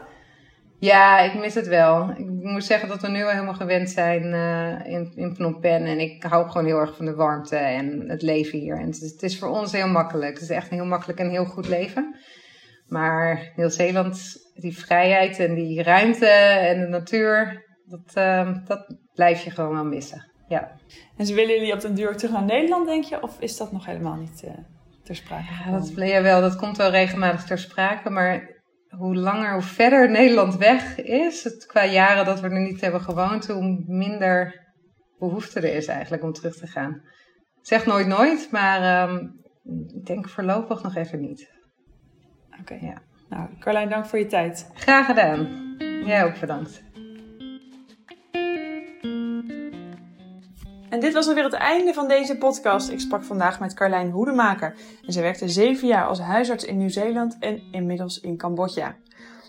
Ja, 0.78 1.18
ik 1.18 1.34
mis 1.34 1.54
het 1.54 1.66
wel. 1.66 2.10
Ik 2.10 2.26
moet 2.26 2.64
zeggen 2.64 2.88
dat 2.88 3.02
we 3.02 3.08
nu 3.08 3.22
al 3.22 3.30
helemaal 3.30 3.54
gewend 3.54 3.90
zijn 3.90 4.22
uh, 4.22 4.92
in, 4.92 5.12
in 5.14 5.34
Phnom 5.34 5.60
Penh. 5.60 5.86
En 5.86 6.00
ik 6.00 6.22
hou 6.22 6.48
gewoon 6.48 6.66
heel 6.66 6.78
erg 6.78 6.96
van 6.96 7.04
de 7.04 7.14
warmte 7.14 7.56
en 7.56 8.08
het 8.08 8.22
leven 8.22 8.58
hier. 8.58 8.78
En 8.78 8.86
het 8.86 9.02
is, 9.02 9.10
het 9.10 9.22
is 9.22 9.38
voor 9.38 9.48
ons 9.48 9.72
heel 9.72 9.88
makkelijk. 9.88 10.32
Het 10.32 10.42
is 10.42 10.50
echt 10.50 10.70
een 10.70 10.76
heel 10.76 10.86
makkelijk 10.86 11.18
en 11.18 11.30
heel 11.30 11.44
goed 11.44 11.68
leven. 11.68 12.16
Maar 12.86 13.52
Nieuw-Zeeland, 13.56 14.36
die 14.54 14.78
vrijheid 14.78 15.38
en 15.38 15.54
die 15.54 15.82
ruimte 15.82 16.26
en 16.26 16.80
de 16.80 16.86
natuur, 16.86 17.64
dat, 17.84 18.14
uh, 18.16 18.56
dat 18.64 18.96
blijf 19.14 19.44
je 19.44 19.50
gewoon 19.50 19.74
wel 19.74 19.84
missen. 19.84 20.26
Ja. 20.48 20.70
En 21.16 21.26
ze 21.26 21.34
willen 21.34 21.54
jullie 21.54 21.72
op 21.72 21.80
den 21.80 21.94
duur 21.94 22.16
terug 22.16 22.32
naar 22.32 22.44
Nederland, 22.44 22.86
denk 22.86 23.04
je? 23.04 23.22
Of 23.22 23.40
is 23.40 23.56
dat 23.56 23.72
nog 23.72 23.86
helemaal 23.86 24.16
niet 24.16 24.42
uh, 24.44 24.50
ter 25.04 25.16
sprake? 25.16 25.44
Ja, 25.64 25.70
dat, 25.70 25.92
ja, 25.94 26.22
wel, 26.22 26.40
dat 26.40 26.56
komt 26.56 26.76
wel 26.76 26.90
regelmatig 26.90 27.44
ter 27.44 27.58
sprake. 27.58 28.10
Maar 28.10 28.56
hoe 28.88 29.16
langer, 29.16 29.52
hoe 29.52 29.62
verder 29.62 30.10
Nederland 30.10 30.56
weg 30.56 31.00
is, 31.00 31.44
het, 31.44 31.66
qua 31.66 31.84
jaren 31.84 32.24
dat 32.24 32.40
we 32.40 32.48
er 32.48 32.60
niet 32.60 32.80
hebben 32.80 33.00
gewoond, 33.00 33.46
hoe 33.46 33.84
minder 33.86 34.66
behoefte 35.18 35.60
er 35.60 35.74
is 35.74 35.86
eigenlijk 35.86 36.22
om 36.22 36.32
terug 36.32 36.56
te 36.56 36.66
gaan. 36.66 37.02
Zeg 37.60 37.86
nooit 37.86 38.06
nooit, 38.06 38.48
maar 38.50 39.08
um, 39.08 39.40
ik 39.94 40.06
denk 40.06 40.28
voorlopig 40.28 40.82
nog 40.82 40.94
even 40.94 41.20
niet. 41.20 41.50
Oké. 42.50 42.60
Okay. 42.60 42.88
Ja. 42.88 43.02
Nou, 43.28 43.48
Carlijn, 43.58 43.88
dank 43.88 44.06
voor 44.06 44.18
je 44.18 44.26
tijd. 44.26 44.70
Graag 44.74 45.06
gedaan. 45.06 45.66
Jij 46.04 46.24
ook 46.24 46.40
bedankt. 46.40 46.82
En 50.90 51.00
dit 51.00 51.12
was 51.12 51.28
alweer 51.28 51.44
het 51.44 51.52
einde 51.52 51.94
van 51.94 52.08
deze 52.08 52.38
podcast. 52.38 52.90
Ik 52.90 53.00
sprak 53.00 53.24
vandaag 53.24 53.60
met 53.60 53.74
Carlijn 53.74 54.10
Hoedemaker. 54.10 54.74
En 55.06 55.12
zij 55.12 55.22
werkte 55.22 55.48
zeven 55.48 55.88
jaar 55.88 56.06
als 56.06 56.20
huisarts 56.20 56.64
in 56.64 56.76
Nieuw-Zeeland 56.76 57.36
en 57.40 57.62
inmiddels 57.70 58.20
in 58.20 58.36
Cambodja. 58.36 58.96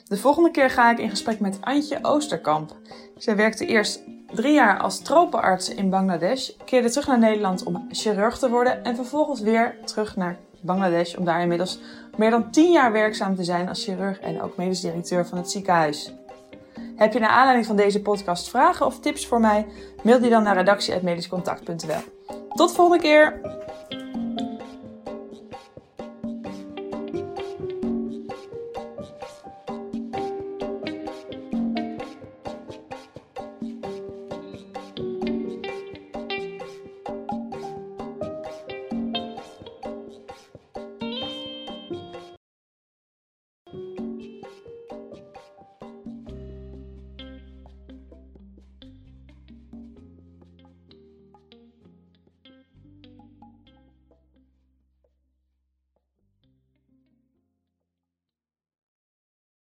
De 0.08 0.18
volgende 0.18 0.52
keer 0.52 0.70
ga 0.70 0.92
ik 0.92 1.00
in 1.00 1.10
gesprek 1.10 1.40
met 1.40 1.58
Antje 1.62 2.00
Oosterkamp. 2.02 2.76
Zij 3.18 3.36
werkte 3.36 3.66
eerst 3.66 4.04
drie 4.32 4.54
jaar 4.54 4.80
als 4.80 5.02
tropenarts 5.02 5.70
in 5.70 5.90
Bangladesh, 5.90 6.50
keerde 6.66 6.90
terug 6.90 7.08
naar 7.08 7.20
Nederland 7.20 7.64
om 7.64 7.88
chirurg 7.92 8.38
te 8.38 8.50
worden 8.50 8.84
en 8.84 8.96
vervolgens 8.96 9.42
weer 9.42 9.76
terug 9.86 10.16
naar 10.16 10.38
Bangladesh 10.62 11.16
om 11.16 11.26
daar 11.26 11.42
inmiddels 11.42 11.80
meer 12.18 12.30
dan 12.30 12.52
tien 12.52 12.72
jaar 12.72 12.92
werkzaam 12.92 13.36
te 13.36 13.44
zijn 13.44 13.70
als 13.70 13.84
chirurg 13.84 14.20
en 14.20 14.42
ook 14.42 14.58
medisch 14.58 14.82
directeur 14.82 15.26
van 15.26 15.38
het 15.38 15.52
ziekenhuis. 15.52 16.14
Heb 16.96 17.14
je 17.14 17.20
naar 17.20 17.30
aanleiding 17.30 17.66
van 17.66 17.76
deze 17.76 18.02
podcast 18.02 18.50
vragen 18.50 18.86
of 18.86 19.00
tips 19.00 19.28
voor 19.28 19.40
mij? 19.40 19.66
Mail 20.04 20.20
die 20.20 20.30
dan 20.30 20.44
naar 20.44 20.56
redactie.medischcontact.nl. 20.56 22.36
Tot 22.54 22.70
de 22.70 22.76
volgende 22.76 23.04
keer! 23.04 23.59